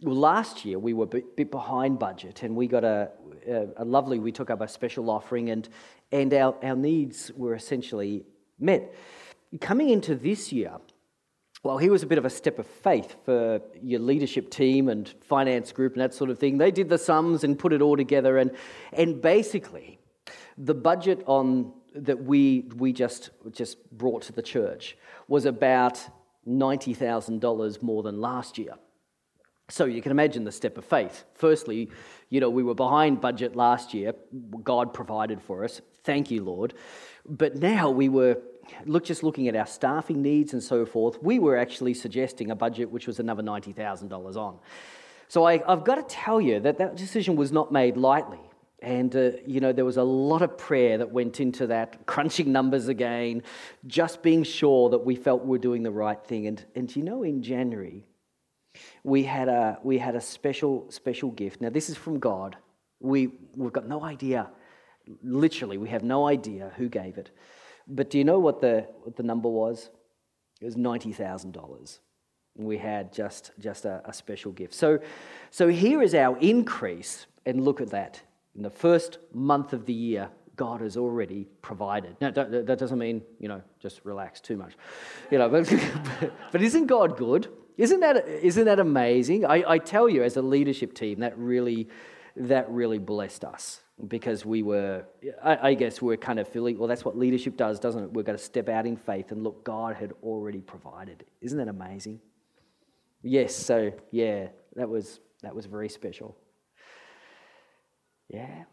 well, 0.00 0.16
last 0.16 0.64
year 0.64 0.78
we 0.78 0.92
were 0.92 1.04
a 1.04 1.08
bit, 1.08 1.36
bit 1.36 1.50
behind 1.50 1.98
budget 1.98 2.42
and 2.42 2.56
we 2.56 2.66
got 2.66 2.84
a, 2.84 3.10
a, 3.48 3.66
a, 3.78 3.84
lovely, 3.84 4.18
we 4.18 4.32
took 4.32 4.50
up 4.50 4.60
a 4.60 4.68
special 4.68 5.10
offering 5.10 5.50
and, 5.50 5.68
and 6.10 6.32
our, 6.34 6.56
our 6.62 6.76
needs 6.76 7.30
were 7.36 7.54
essentially 7.54 8.24
met. 8.58 8.94
Coming 9.60 9.90
into 9.90 10.14
this 10.14 10.52
year, 10.52 10.72
well, 11.62 11.78
here 11.78 11.92
was 11.92 12.02
a 12.02 12.06
bit 12.06 12.18
of 12.18 12.24
a 12.24 12.30
step 12.30 12.58
of 12.58 12.66
faith 12.66 13.14
for 13.24 13.60
your 13.82 14.00
leadership 14.00 14.50
team 14.50 14.88
and 14.88 15.08
finance 15.20 15.70
group 15.70 15.92
and 15.92 16.02
that 16.02 16.12
sort 16.12 16.28
of 16.28 16.38
thing. 16.38 16.58
They 16.58 16.72
did 16.72 16.88
the 16.88 16.98
sums 16.98 17.44
and 17.44 17.56
put 17.58 17.72
it 17.72 17.80
all 17.80 17.96
together, 17.96 18.38
and, 18.38 18.50
and 18.92 19.22
basically, 19.22 19.98
the 20.58 20.74
budget 20.74 21.22
on 21.26 21.72
that 21.94 22.24
we, 22.24 22.68
we 22.76 22.92
just, 22.92 23.30
just 23.52 23.90
brought 23.96 24.22
to 24.22 24.32
the 24.32 24.42
church 24.42 24.96
was 25.28 25.44
about 25.44 26.00
$90,000 26.48 27.82
more 27.82 28.02
than 28.02 28.20
last 28.20 28.58
year. 28.58 28.74
So 29.68 29.84
you 29.84 30.02
can 30.02 30.10
imagine 30.10 30.44
the 30.44 30.52
step 30.52 30.76
of 30.76 30.84
faith. 30.84 31.24
Firstly, 31.34 31.90
you 32.28 32.40
know, 32.40 32.50
we 32.50 32.62
were 32.62 32.74
behind 32.74 33.20
budget 33.20 33.54
last 33.56 33.94
year. 33.94 34.14
God 34.62 34.92
provided 34.92 35.40
for 35.40 35.64
us. 35.64 35.80
Thank 36.02 36.30
you, 36.30 36.42
Lord. 36.42 36.74
But 37.24 37.56
now 37.56 37.90
we 37.90 38.08
were 38.08 38.38
look 38.86 39.04
just 39.04 39.22
looking 39.22 39.48
at 39.48 39.56
our 39.56 39.66
staffing 39.66 40.22
needs 40.22 40.52
and 40.52 40.62
so 40.62 40.86
forth. 40.86 41.22
We 41.22 41.38
were 41.38 41.56
actually 41.56 41.94
suggesting 41.94 42.50
a 42.50 42.56
budget 42.56 42.90
which 42.90 43.06
was 43.06 43.18
another 43.18 43.42
$90,000 43.42 44.36
on. 44.36 44.58
So 45.28 45.44
I, 45.44 45.62
have 45.66 45.84
got 45.84 45.94
to 45.94 46.02
tell 46.02 46.40
you 46.40 46.60
that 46.60 46.78
that 46.78 46.96
decision 46.96 47.36
was 47.36 47.52
not 47.52 47.72
made 47.72 47.96
lightly. 47.96 48.40
And, 48.82 49.14
uh, 49.14 49.30
you 49.46 49.60
know, 49.60 49.72
there 49.72 49.84
was 49.84 49.96
a 49.96 50.02
lot 50.02 50.42
of 50.42 50.58
prayer 50.58 50.98
that 50.98 51.10
went 51.10 51.40
into 51.40 51.68
that, 51.68 52.04
crunching 52.06 52.52
numbers 52.52 52.88
again, 52.88 53.42
just 53.86 54.22
being 54.22 54.42
sure 54.42 54.90
that 54.90 54.98
we 54.98 55.14
felt 55.14 55.42
we 55.42 55.50
were 55.50 55.58
doing 55.58 55.84
the 55.84 55.90
right 55.90 56.22
thing. 56.22 56.48
And, 56.48 56.64
and 56.74 56.94
you 56.94 57.02
know, 57.02 57.22
in 57.22 57.42
January, 57.42 58.04
we 59.04 59.22
had 59.22 59.48
a, 59.48 59.78
we 59.82 59.98
had 59.98 60.16
a 60.16 60.20
special, 60.20 60.90
special 60.90 61.30
gift. 61.30 61.60
Now, 61.60 61.70
this 61.70 61.88
is 61.88 61.96
from 61.96 62.18
God. 62.18 62.56
We, 63.00 63.28
we've 63.56 63.72
got 63.72 63.88
no 63.88 64.02
idea, 64.04 64.50
literally, 65.22 65.78
we 65.78 65.88
have 65.90 66.02
no 66.02 66.26
idea 66.26 66.72
who 66.76 66.88
gave 66.88 67.18
it. 67.18 67.30
But 67.86 68.10
do 68.10 68.18
you 68.18 68.24
know 68.24 68.38
what 68.38 68.60
the, 68.60 68.86
what 69.02 69.16
the 69.16 69.22
number 69.22 69.48
was? 69.48 69.90
It 70.60 70.64
was 70.64 70.76
$90,000. 70.76 71.98
We 72.56 72.78
had 72.78 73.12
just, 73.12 73.52
just 73.58 73.84
a, 73.84 74.02
a 74.04 74.12
special 74.12 74.52
gift. 74.52 74.74
So, 74.74 75.00
so 75.50 75.68
here 75.68 76.02
is 76.02 76.14
our 76.14 76.38
increase, 76.38 77.26
and 77.46 77.64
look 77.64 77.80
at 77.80 77.90
that 77.90 78.20
in 78.54 78.62
the 78.62 78.70
first 78.70 79.18
month 79.32 79.72
of 79.72 79.86
the 79.86 79.92
year, 79.92 80.30
God 80.56 80.82
has 80.82 80.96
already 80.96 81.48
provided. 81.62 82.16
Now, 82.20 82.30
that 82.30 82.78
doesn't 82.78 82.98
mean, 82.98 83.22
you 83.40 83.48
know, 83.48 83.62
just 83.80 84.04
relax 84.04 84.40
too 84.40 84.56
much. 84.56 84.74
You 85.30 85.38
know, 85.38 85.48
but, 85.48 85.72
but 86.52 86.60
isn't 86.60 86.86
God 86.86 87.16
good? 87.16 87.48
Isn't 87.78 88.00
that, 88.00 88.28
isn't 88.28 88.66
that 88.66 88.78
amazing? 88.78 89.46
I, 89.46 89.64
I 89.66 89.78
tell 89.78 90.08
you, 90.08 90.22
as 90.22 90.36
a 90.36 90.42
leadership 90.42 90.92
team, 90.94 91.20
that 91.20 91.36
really, 91.38 91.88
that 92.36 92.70
really 92.70 92.98
blessed 92.98 93.44
us 93.44 93.81
because 94.08 94.44
we 94.44 94.62
were, 94.62 95.04
I, 95.42 95.70
I 95.70 95.74
guess, 95.74 96.02
we 96.02 96.12
are 96.14 96.16
kind 96.18 96.38
of 96.40 96.48
feeling, 96.48 96.78
well, 96.78 96.88
that's 96.88 97.04
what 97.04 97.16
leadership 97.16 97.56
does, 97.56 97.78
doesn't 97.78 98.04
it? 98.04 98.12
We're 98.12 98.22
going 98.24 98.38
to 98.38 98.44
step 98.44 98.68
out 98.68 98.86
in 98.86 98.96
faith 98.96 99.30
and 99.30 99.44
look, 99.44 99.64
God 99.64 99.94
had 99.94 100.12
already 100.22 100.60
provided. 100.60 101.24
Isn't 101.40 101.58
that 101.58 101.68
amazing? 101.68 102.20
Yes, 103.22 103.54
so 103.54 103.92
yeah, 104.10 104.48
that 104.74 104.88
was, 104.88 105.20
that 105.42 105.54
was 105.54 105.66
very 105.66 105.88
special. 105.88 106.36
Yeah. 108.28 108.64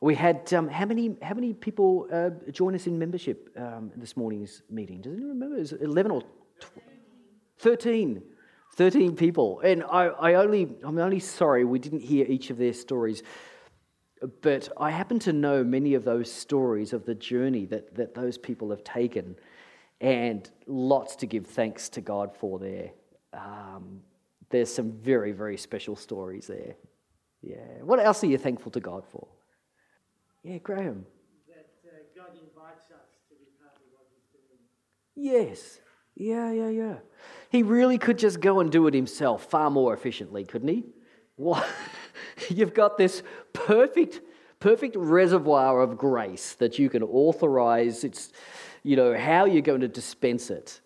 We 0.00 0.14
had 0.14 0.52
um, 0.52 0.68
how 0.68 0.84
many 0.84 1.16
how 1.22 1.34
many 1.34 1.54
people 1.54 2.06
uh, 2.12 2.30
join 2.50 2.74
us 2.74 2.86
in 2.86 2.98
membership 2.98 3.48
um, 3.56 3.90
this 3.96 4.14
morning's 4.14 4.62
meeting? 4.68 5.00
Does 5.00 5.14
anyone 5.14 5.40
remember? 5.40 5.56
It 5.56 5.72
eleven 5.80 6.12
or 6.12 6.22
13. 7.58 8.22
13 8.76 9.16
people. 9.16 9.60
And 9.60 9.82
I, 9.82 10.06
I 10.06 10.34
only 10.34 10.68
I'm 10.82 10.98
only 10.98 11.20
sorry 11.20 11.64
we 11.64 11.78
didn't 11.78 12.02
hear 12.02 12.26
each 12.26 12.50
of 12.50 12.58
their 12.58 12.72
stories. 12.72 13.22
But 14.40 14.68
I 14.78 14.90
happen 14.90 15.18
to 15.20 15.32
know 15.32 15.62
many 15.64 15.94
of 15.94 16.04
those 16.04 16.30
stories 16.30 16.92
of 16.92 17.04
the 17.04 17.14
journey 17.14 17.66
that, 17.66 17.94
that 17.96 18.14
those 18.14 18.38
people 18.38 18.70
have 18.70 18.82
taken, 18.82 19.36
and 20.00 20.48
lots 20.66 21.16
to 21.16 21.26
give 21.26 21.46
thanks 21.46 21.90
to 21.90 22.00
God 22.00 22.34
for 22.34 22.58
there. 22.58 22.90
Um, 23.34 24.00
there's 24.48 24.72
some 24.72 24.92
very, 24.92 25.32
very 25.32 25.58
special 25.58 25.96
stories 25.96 26.46
there. 26.46 26.76
Yeah. 27.42 27.82
What 27.82 27.98
else 27.98 28.24
are 28.24 28.26
you 28.26 28.38
thankful 28.38 28.72
to 28.72 28.80
God 28.80 29.04
for? 29.10 29.26
Yeah, 30.42 30.58
Graham. 30.58 31.04
That 31.48 31.68
uh, 31.84 31.90
God 32.14 32.30
invites 32.32 32.90
us 32.90 33.08
to 33.28 33.34
be 33.34 33.46
part 33.60 33.74
of 33.76 33.82
what 33.92 34.06
He's 34.14 34.26
doing. 34.32 34.60
Yes. 35.14 35.80
Yeah, 36.14 36.52
yeah, 36.52 36.68
yeah. 36.68 36.96
He 37.50 37.62
really 37.62 37.98
could 37.98 38.18
just 38.18 38.40
go 38.40 38.60
and 38.60 38.70
do 38.70 38.86
it 38.86 38.94
himself 38.94 39.48
far 39.50 39.70
more 39.70 39.94
efficiently, 39.94 40.44
couldn't 40.44 40.68
he? 40.68 40.84
What? 41.36 41.66
You've 42.48 42.74
got 42.74 42.98
this 42.98 43.22
perfect, 43.52 44.20
perfect 44.60 44.96
reservoir 44.96 45.80
of 45.80 45.96
grace 45.96 46.54
that 46.54 46.78
you 46.78 46.90
can 46.90 47.02
authorize. 47.02 48.04
It's, 48.04 48.32
you 48.82 48.96
know, 48.96 49.16
how 49.16 49.44
you're 49.44 49.62
going 49.62 49.80
to 49.82 49.88
dispense 49.88 50.50
it. 50.50 50.80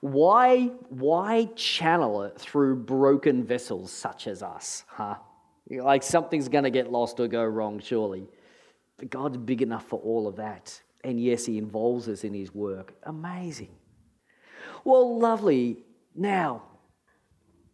Why, 0.00 0.66
why 0.90 1.46
channel 1.56 2.22
it 2.24 2.38
through 2.38 2.76
broken 2.76 3.42
vessels 3.44 3.90
such 3.90 4.26
as 4.26 4.42
us, 4.42 4.84
huh? 4.86 5.16
Like 5.70 6.02
something's 6.02 6.48
going 6.48 6.64
to 6.64 6.70
get 6.70 6.92
lost 6.92 7.18
or 7.20 7.26
go 7.26 7.42
wrong, 7.42 7.80
surely. 7.80 8.28
But 8.98 9.10
God's 9.10 9.38
big 9.38 9.62
enough 9.62 9.86
for 9.86 9.98
all 10.00 10.26
of 10.26 10.36
that. 10.36 10.80
And 11.02 11.18
yes, 11.18 11.46
He 11.46 11.58
involves 11.58 12.08
us 12.08 12.22
in 12.24 12.34
His 12.34 12.54
work. 12.54 12.94
Amazing. 13.04 13.70
Well, 14.84 15.18
lovely. 15.18 15.84
Now, 16.14 16.62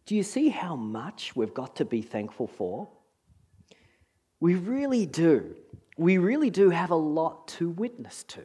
do 0.05 0.15
you 0.15 0.23
see 0.23 0.49
how 0.49 0.75
much 0.75 1.35
we've 1.35 1.53
got 1.53 1.75
to 1.77 1.85
be 1.85 2.01
thankful 2.01 2.47
for? 2.47 2.89
We 4.39 4.55
really 4.55 5.05
do. 5.05 5.55
We 5.97 6.17
really 6.17 6.49
do 6.49 6.69
have 6.69 6.89
a 6.89 6.95
lot 6.95 7.47
to 7.49 7.69
witness 7.69 8.23
to. 8.23 8.41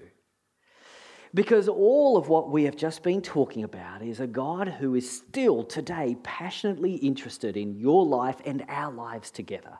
Because 1.34 1.68
all 1.68 2.16
of 2.16 2.28
what 2.28 2.50
we 2.50 2.64
have 2.64 2.76
just 2.76 3.02
been 3.02 3.20
talking 3.20 3.64
about 3.64 4.02
is 4.02 4.20
a 4.20 4.26
God 4.26 4.68
who 4.68 4.94
is 4.94 5.10
still 5.10 5.64
today 5.64 6.16
passionately 6.22 6.94
interested 6.94 7.56
in 7.56 7.74
your 7.74 8.06
life 8.06 8.36
and 8.44 8.64
our 8.68 8.92
lives 8.92 9.30
together. 9.30 9.78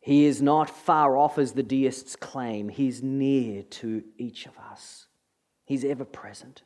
He 0.00 0.24
is 0.24 0.42
not 0.42 0.68
far 0.68 1.16
off 1.16 1.38
as 1.38 1.52
the 1.52 1.62
deists 1.62 2.16
claim, 2.16 2.68
He's 2.68 3.02
near 3.02 3.62
to 3.62 4.02
each 4.18 4.46
of 4.46 4.58
us, 4.58 5.06
He's 5.64 5.84
ever 5.84 6.04
present. 6.04 6.62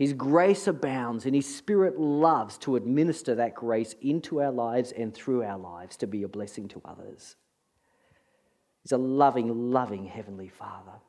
His 0.00 0.14
grace 0.14 0.66
abounds, 0.66 1.26
and 1.26 1.34
His 1.34 1.54
Spirit 1.54 2.00
loves 2.00 2.56
to 2.60 2.76
administer 2.76 3.34
that 3.34 3.54
grace 3.54 3.94
into 4.00 4.40
our 4.40 4.50
lives 4.50 4.92
and 4.92 5.12
through 5.12 5.42
our 5.42 5.58
lives 5.58 5.98
to 5.98 6.06
be 6.06 6.22
a 6.22 6.28
blessing 6.28 6.68
to 6.68 6.80
others. 6.86 7.36
He's 8.82 8.92
a 8.92 8.96
loving, 8.96 9.70
loving 9.70 10.06
Heavenly 10.06 10.48
Father. 10.48 11.00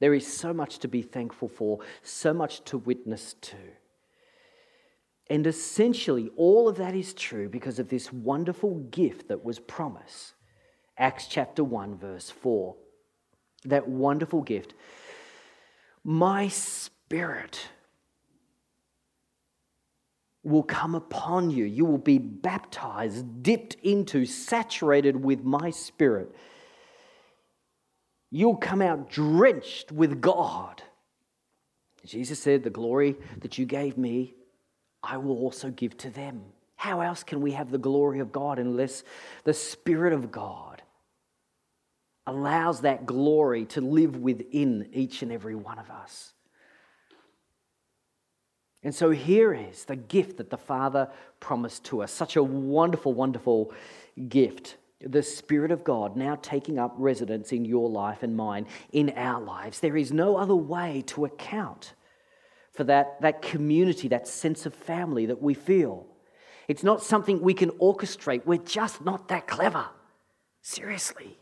There 0.00 0.14
is 0.14 0.26
so 0.26 0.54
much 0.54 0.78
to 0.78 0.88
be 0.88 1.02
thankful 1.02 1.48
for, 1.48 1.80
so 2.02 2.32
much 2.32 2.64
to 2.64 2.78
witness 2.78 3.34
to. 3.42 3.58
And 5.28 5.46
essentially, 5.46 6.30
all 6.38 6.66
of 6.66 6.78
that 6.78 6.94
is 6.94 7.12
true 7.12 7.50
because 7.50 7.78
of 7.78 7.90
this 7.90 8.10
wonderful 8.10 8.76
gift 8.90 9.28
that 9.28 9.44
was 9.44 9.58
promised. 9.58 10.32
Acts 10.96 11.26
chapter 11.26 11.62
1, 11.62 11.98
verse 11.98 12.30
4. 12.30 12.74
That 13.66 13.86
wonderful 13.86 14.40
gift. 14.40 14.72
My 16.02 16.48
spirit 16.48 16.93
will 20.42 20.62
come 20.62 20.94
upon 20.94 21.50
you. 21.50 21.64
You 21.64 21.84
will 21.84 21.98
be 21.98 22.18
baptized, 22.18 23.42
dipped 23.42 23.76
into, 23.82 24.26
saturated 24.26 25.24
with 25.24 25.42
my 25.42 25.70
spirit 25.70 26.34
you'll 28.34 28.56
come 28.56 28.82
out 28.82 29.08
drenched 29.08 29.92
with 29.92 30.20
God. 30.20 30.82
Jesus 32.04 32.40
said, 32.40 32.64
The 32.64 32.70
glory 32.70 33.14
that 33.38 33.58
you 33.58 33.64
gave 33.64 33.96
me, 33.96 34.34
I 35.04 35.18
will 35.18 35.38
also 35.38 35.70
give 35.70 35.96
to 35.98 36.10
them. 36.10 36.42
How 36.74 37.00
else 37.00 37.22
can 37.22 37.40
we 37.40 37.52
have 37.52 37.70
the 37.70 37.78
glory 37.78 38.18
of 38.18 38.32
God 38.32 38.58
unless 38.58 39.04
the 39.44 39.54
Spirit 39.54 40.12
of 40.12 40.32
God 40.32 40.82
allows 42.26 42.80
that 42.80 43.06
glory 43.06 43.66
to 43.66 43.80
live 43.80 44.16
within 44.16 44.88
each 44.92 45.22
and 45.22 45.30
every 45.30 45.54
one 45.54 45.78
of 45.78 45.88
us? 45.88 46.32
And 48.84 48.94
so 48.94 49.10
here 49.10 49.54
is 49.54 49.86
the 49.86 49.96
gift 49.96 50.36
that 50.36 50.50
the 50.50 50.58
Father 50.58 51.08
promised 51.40 51.84
to 51.84 52.02
us. 52.02 52.12
Such 52.12 52.36
a 52.36 52.42
wonderful, 52.42 53.14
wonderful 53.14 53.72
gift. 54.28 54.76
the 55.00 55.22
Spirit 55.22 55.70
of 55.70 55.84
God 55.84 56.16
now 56.16 56.38
taking 56.40 56.78
up 56.78 56.94
residence 56.96 57.52
in 57.52 57.64
your 57.64 57.90
life 57.90 58.22
and 58.22 58.36
mine, 58.36 58.66
in 58.92 59.10
our 59.16 59.40
lives. 59.40 59.80
There 59.80 59.96
is 59.96 60.12
no 60.12 60.36
other 60.36 60.54
way 60.54 61.02
to 61.08 61.24
account 61.24 61.94
for 62.72 62.84
that, 62.84 63.20
that 63.20 63.42
community, 63.42 64.08
that 64.08 64.26
sense 64.26 64.66
of 64.66 64.74
family 64.74 65.26
that 65.26 65.42
we 65.42 65.54
feel. 65.54 66.06
It's 66.68 66.82
not 66.82 67.02
something 67.02 67.40
we 67.40 67.54
can 67.54 67.70
orchestrate. 67.72 68.46
We're 68.46 68.58
just 68.58 69.04
not 69.04 69.28
that 69.28 69.46
clever. 69.46 69.86
Seriously. 70.62 71.38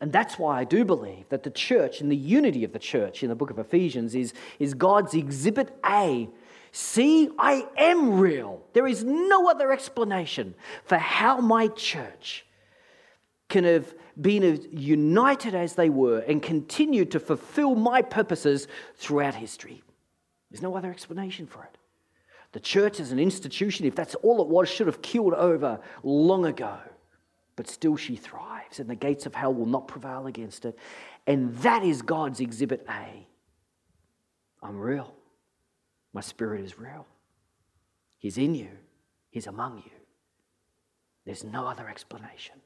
And 0.00 0.12
that's 0.12 0.38
why 0.38 0.60
I 0.60 0.64
do 0.64 0.84
believe 0.84 1.28
that 1.28 1.42
the 1.42 1.50
church 1.50 2.00
and 2.00 2.10
the 2.10 2.16
unity 2.16 2.64
of 2.64 2.72
the 2.72 2.78
church 2.78 3.22
in 3.22 3.28
the 3.28 3.34
book 3.34 3.50
of 3.50 3.58
Ephesians 3.58 4.14
is, 4.14 4.32
is 4.58 4.74
God's 4.74 5.14
exhibit 5.14 5.76
A. 5.84 6.28
See, 6.72 7.28
I 7.38 7.66
am 7.76 8.18
real. 8.20 8.62
There 8.72 8.86
is 8.86 9.02
no 9.02 9.48
other 9.48 9.72
explanation 9.72 10.54
for 10.84 10.98
how 10.98 11.40
my 11.40 11.68
church 11.68 12.46
can 13.48 13.64
have 13.64 13.92
been 14.20 14.68
united 14.70 15.54
as 15.54 15.74
they 15.74 15.90
were 15.90 16.20
and 16.20 16.42
continued 16.42 17.10
to 17.10 17.20
fulfill 17.20 17.74
my 17.74 18.02
purposes 18.02 18.68
throughout 18.96 19.34
history. 19.34 19.82
There's 20.50 20.62
no 20.62 20.76
other 20.76 20.90
explanation 20.90 21.46
for 21.46 21.64
it. 21.64 21.76
The 22.52 22.60
church 22.60 23.00
as 23.00 23.12
an 23.12 23.18
institution, 23.18 23.86
if 23.86 23.94
that's 23.94 24.14
all 24.16 24.42
it 24.42 24.48
was, 24.48 24.68
should 24.68 24.86
have 24.86 25.02
killed 25.02 25.34
over 25.34 25.80
long 26.02 26.46
ago. 26.46 26.78
But 27.56 27.68
still 27.68 27.96
she 27.96 28.16
thrives, 28.16 28.80
and 28.80 28.88
the 28.88 28.94
gates 28.94 29.26
of 29.26 29.34
hell 29.34 29.52
will 29.52 29.66
not 29.66 29.86
prevail 29.86 30.26
against 30.26 30.64
it. 30.64 30.78
And 31.26 31.54
that 31.58 31.84
is 31.84 32.02
God's 32.02 32.40
exhibit 32.40 32.86
A. 32.88 33.26
I'm 34.62 34.78
real. 34.78 35.14
My 36.12 36.20
spirit 36.20 36.64
is 36.64 36.78
real. 36.78 37.06
He's 38.18 38.38
in 38.38 38.54
you, 38.54 38.70
He's 39.30 39.46
among 39.46 39.78
you. 39.78 39.92
There's 41.24 41.44
no 41.44 41.66
other 41.66 41.88
explanation. 41.88 42.56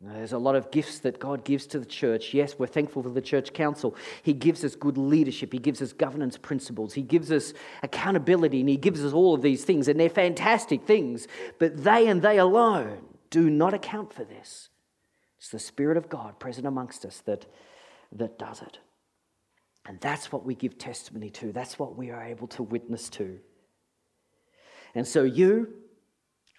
There's 0.00 0.32
a 0.32 0.38
lot 0.38 0.56
of 0.56 0.70
gifts 0.70 0.98
that 1.00 1.18
God 1.18 1.44
gives 1.44 1.66
to 1.68 1.78
the 1.78 1.86
church. 1.86 2.34
Yes, 2.34 2.58
we're 2.58 2.66
thankful 2.66 3.02
for 3.02 3.08
the 3.08 3.22
church 3.22 3.54
council. 3.54 3.96
He 4.22 4.34
gives 4.34 4.62
us 4.62 4.76
good 4.76 4.98
leadership, 4.98 5.52
He 5.52 5.58
gives 5.58 5.80
us 5.80 5.92
governance 5.92 6.36
principles, 6.36 6.94
He 6.94 7.02
gives 7.02 7.32
us 7.32 7.54
accountability, 7.82 8.60
and 8.60 8.68
He 8.68 8.76
gives 8.76 9.04
us 9.04 9.12
all 9.12 9.34
of 9.34 9.42
these 9.42 9.64
things. 9.64 9.88
And 9.88 9.98
they're 9.98 10.10
fantastic 10.10 10.82
things, 10.82 11.26
but 11.58 11.82
they 11.82 12.08
and 12.08 12.20
they 12.20 12.38
alone 12.38 12.98
do 13.30 13.48
not 13.48 13.74
account 13.74 14.12
for 14.12 14.24
this. 14.24 14.68
It's 15.38 15.50
the 15.50 15.58
Spirit 15.58 15.96
of 15.96 16.08
God 16.08 16.38
present 16.38 16.66
amongst 16.66 17.04
us 17.04 17.22
that, 17.26 17.46
that 18.12 18.38
does 18.38 18.62
it. 18.62 18.78
And 19.86 20.00
that's 20.00 20.32
what 20.32 20.44
we 20.44 20.54
give 20.54 20.78
testimony 20.78 21.30
to, 21.30 21.52
that's 21.52 21.78
what 21.78 21.96
we 21.96 22.10
are 22.10 22.22
able 22.22 22.48
to 22.48 22.62
witness 22.62 23.08
to. 23.10 23.38
And 24.94 25.06
so, 25.06 25.24
you, 25.24 25.74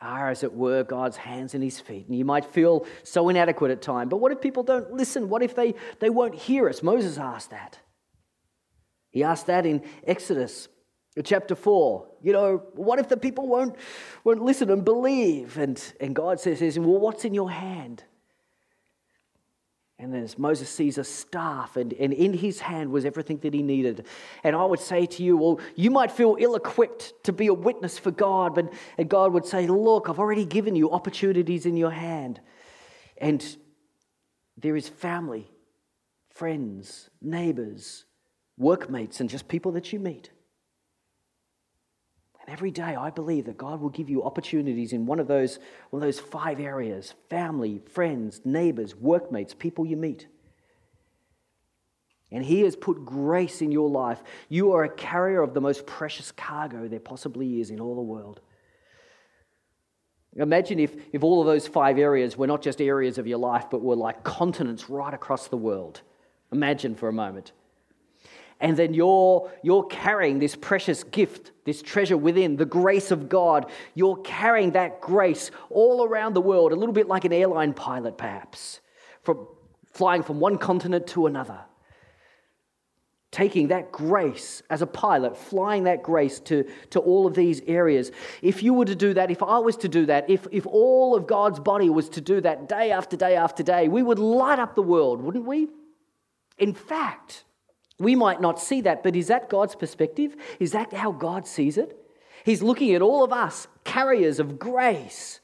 are, 0.02 0.30
as 0.30 0.44
it 0.44 0.54
were, 0.54 0.84
God's 0.84 1.18
hands 1.18 1.54
and 1.54 1.64
his 1.64 1.80
feet. 1.80 2.08
And 2.08 2.16
you 2.16 2.26
might 2.26 2.46
feel 2.46 2.86
so 3.04 3.30
inadequate 3.30 3.72
at 3.72 3.82
times. 3.82 4.10
But 4.10 4.18
what 4.18 4.32
if 4.32 4.42
people 4.42 4.64
don't 4.64 4.94
listen? 4.94 5.30
What 5.30 5.42
if 5.42 5.56
they, 5.56 5.74
they 6.00 6.10
won't 6.10 6.36
hear 6.36 6.70
us? 6.70 6.84
Moses 6.84 7.18
asked 7.18 7.50
that. 7.50 7.80
He 9.10 9.24
asked 9.24 9.48
that 9.48 9.66
in 9.66 9.84
Exodus 10.06 10.68
chapter 11.24 11.56
4. 11.56 12.08
You 12.22 12.34
know, 12.34 12.64
what 12.74 13.00
if 13.00 13.10
the 13.10 13.18
people 13.18 13.48
won't, 13.48 13.76
won't 14.24 14.44
listen 14.44 14.70
and 14.70 14.86
believe? 14.86 15.58
And, 15.58 15.82
and 16.00 16.16
God 16.16 16.40
says, 16.40 16.60
says, 16.60 16.78
Well, 16.78 17.00
what's 17.00 17.26
in 17.26 17.34
your 17.34 17.50
hand? 17.50 18.04
And 20.00 20.16
as 20.16 20.38
Moses 20.38 20.70
sees 20.70 21.00
a 21.00 21.04
staff, 21.04 21.76
and, 21.76 21.92
and 21.94 22.14
in 22.14 22.34
his 22.34 22.60
hand 22.60 22.92
was 22.92 23.04
everything 23.04 23.40
that 23.40 23.54
he 23.54 23.64
needed. 23.64 24.06
And 24.44 24.56
I 24.56 24.64
would 24.64 24.80
say 24.80 25.08
to 25.08 25.24
you, 25.24 25.38
well, 25.38 25.60
you 25.76 25.90
might 25.90 26.12
feel 26.12 26.38
ill 26.40 26.56
equipped 26.56 27.14
to 27.24 27.34
be 27.34 27.48
a 27.48 27.54
witness 27.54 27.98
for 27.98 28.12
God, 28.12 28.54
but 28.54 28.72
and 29.00 29.10
God 29.10 29.34
would 29.34 29.46
say, 29.46 29.66
Look, 29.66 30.08
I've 30.08 30.20
already 30.20 30.46
given 30.46 30.76
you 30.76 30.92
opportunities 30.92 31.66
in 31.66 31.76
your 31.76 31.90
hand. 31.90 32.40
And 33.18 33.44
there 34.56 34.76
is 34.76 34.88
family, 34.88 35.50
friends, 36.30 37.10
neighbors, 37.20 38.06
workmates, 38.56 39.20
and 39.20 39.30
just 39.30 39.48
people 39.48 39.72
that 39.72 39.92
you 39.92 40.00
meet. 40.00 40.30
And 42.48 42.54
every 42.54 42.72
day, 42.72 42.96
I 42.96 43.10
believe 43.10 43.46
that 43.46 43.58
God 43.58 43.82
will 43.82 43.90
give 43.90 44.10
you 44.10 44.24
opportunities 44.24 44.94
in 44.94 45.06
one 45.06 45.20
of 45.20 45.28
those, 45.28 45.60
one 45.90 46.02
of 46.02 46.08
those 46.08 46.20
five 46.20 46.60
areas 46.60 47.14
family, 47.30 47.82
friends, 47.90 48.42
neighbors, 48.46 48.96
workmates, 48.96 49.54
people 49.54 49.86
you 49.86 49.98
meet. 49.98 50.28
And 52.32 52.44
He 52.44 52.62
has 52.62 52.76
put 52.76 53.06
grace 53.06 53.62
in 53.62 53.72
your 53.72 53.90
life. 53.90 54.24
You 54.50 54.74
are 54.74 54.84
a 54.84 54.90
carrier 54.90 55.42
of 55.42 55.54
the 55.54 55.62
most 55.62 55.86
precious 55.86 56.32
cargo 56.32 56.88
there 56.88 57.00
possibly 57.00 57.60
is 57.60 57.70
in 57.70 57.82
all 57.82 57.96
the 57.96 58.02
world. 58.02 58.40
Imagine 60.36 60.80
if, 60.80 60.96
if 61.14 61.24
all 61.24 61.42
of 61.42 61.48
those 61.48 61.68
five 61.68 61.98
areas 61.98 62.38
were 62.38 62.48
not 62.48 62.62
just 62.62 62.80
areas 62.80 63.18
of 63.18 63.28
your 63.28 63.40
life, 63.40 63.66
but 63.72 63.82
were 63.82 63.96
like 63.96 64.24
continents 64.24 64.90
right 64.90 65.14
across 65.14 65.48
the 65.48 65.58
world. 65.58 66.02
Imagine 66.52 66.96
for 66.96 67.10
a 67.10 67.14
moment 67.14 67.52
and 68.60 68.76
then 68.76 68.94
you're, 68.94 69.52
you're 69.62 69.86
carrying 69.86 70.40
this 70.40 70.56
precious 70.56 71.04
gift, 71.04 71.52
this 71.66 71.82
treasure 71.82 72.18
within, 72.18 72.56
the 72.56 72.66
grace 72.66 73.12
of 73.12 73.30
God. 73.30 73.70
You're 73.94 74.18
carrying 74.18 74.72
that 74.72 75.00
grace 75.00 75.52
all 75.70 76.04
around 76.04 76.34
the 76.34 76.42
world, 76.42 76.72
a 76.72 76.76
little 76.76 76.94
bit 76.94 77.08
like 77.08 77.24
an 77.24 77.34
airline 77.34 77.74
pilot, 77.74 78.18
perhaps, 78.18 78.82
from 79.22 79.48
flying 79.94 80.24
from 80.24 80.40
one 80.40 80.58
continent 80.58 81.06
to 81.08 81.28
another. 81.28 81.60
Taking 83.30 83.68
that 83.68 83.92
grace 83.92 84.64
as 84.70 84.82
a 84.82 84.88
pilot, 84.88 85.38
flying 85.38 85.84
that 85.84 86.02
grace 86.02 86.40
to, 86.42 86.66
to 86.92 87.00
all 87.00 87.28
of 87.28 87.36
these 87.36 87.62
areas. 87.68 88.12
If 88.42 88.64
you 88.64 88.74
were 88.74 88.86
to 88.86 88.96
do 88.96 89.14
that, 89.14 89.30
if 89.30 89.44
I 89.44 89.60
was 89.60 89.76
to 89.78 89.90
do 89.90 90.08
that, 90.08 90.30
if, 90.30 90.48
if 90.52 90.66
all 90.66 91.16
of 91.16 91.28
God's 91.28 91.60
body 91.60 91.90
was 91.90 92.10
to 92.10 92.22
do 92.22 92.42
that 92.42 92.68
day 92.70 92.90
after 92.92 93.18
day 93.18 93.36
after 93.36 93.62
day, 93.62 93.88
we 93.88 94.02
would 94.02 94.18
light 94.18 94.58
up 94.58 94.74
the 94.74 94.82
world, 94.82 95.22
wouldn't 95.22 95.46
we? 95.46 95.68
In 96.58 96.74
fact, 96.74 97.44
we 98.00 98.16
might 98.16 98.42
not 98.42 98.60
see 98.60 98.82
that, 98.82 99.04
but 99.04 99.16
is 99.16 99.28
that 99.28 99.50
God's 99.50 99.76
perspective? 99.76 100.36
Is 100.60 100.72
that 100.74 100.94
how 100.94 101.12
God 101.12 101.48
sees 101.48 101.78
it? 101.78 101.98
He's 102.46 102.62
looking 102.62 102.94
at 102.94 103.02
all 103.02 103.24
of 103.24 103.34
us, 103.34 103.68
carriers 103.84 104.40
of 104.40 104.60
grace, 104.60 105.40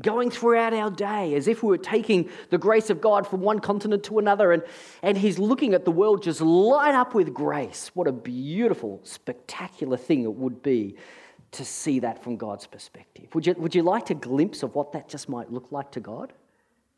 going 0.00 0.30
throughout 0.30 0.72
our 0.72 0.90
day 0.90 1.34
as 1.34 1.48
if 1.48 1.62
we 1.62 1.70
were 1.70 1.78
taking 1.78 2.30
the 2.50 2.58
grace 2.58 2.88
of 2.88 3.00
God 3.00 3.26
from 3.26 3.40
one 3.40 3.58
continent 3.58 4.04
to 4.04 4.20
another. 4.20 4.52
And, 4.52 4.62
and 5.02 5.18
He's 5.18 5.38
looking 5.38 5.74
at 5.74 5.84
the 5.84 5.90
world 5.90 6.22
just 6.22 6.40
light 6.40 6.94
up 6.94 7.14
with 7.14 7.34
grace. 7.34 7.90
What 7.94 8.06
a 8.06 8.12
beautiful, 8.12 9.00
spectacular 9.02 9.96
thing 9.96 10.22
it 10.22 10.34
would 10.34 10.62
be 10.62 10.96
to 11.50 11.64
see 11.64 11.98
that 12.00 12.22
from 12.22 12.36
God's 12.36 12.66
perspective. 12.66 13.34
Would 13.34 13.46
you, 13.46 13.54
would 13.54 13.74
you 13.74 13.82
like 13.82 14.10
a 14.10 14.14
glimpse 14.14 14.62
of 14.62 14.74
what 14.74 14.92
that 14.92 15.08
just 15.08 15.28
might 15.28 15.50
look 15.50 15.72
like 15.72 15.90
to 15.92 16.00
God? 16.00 16.32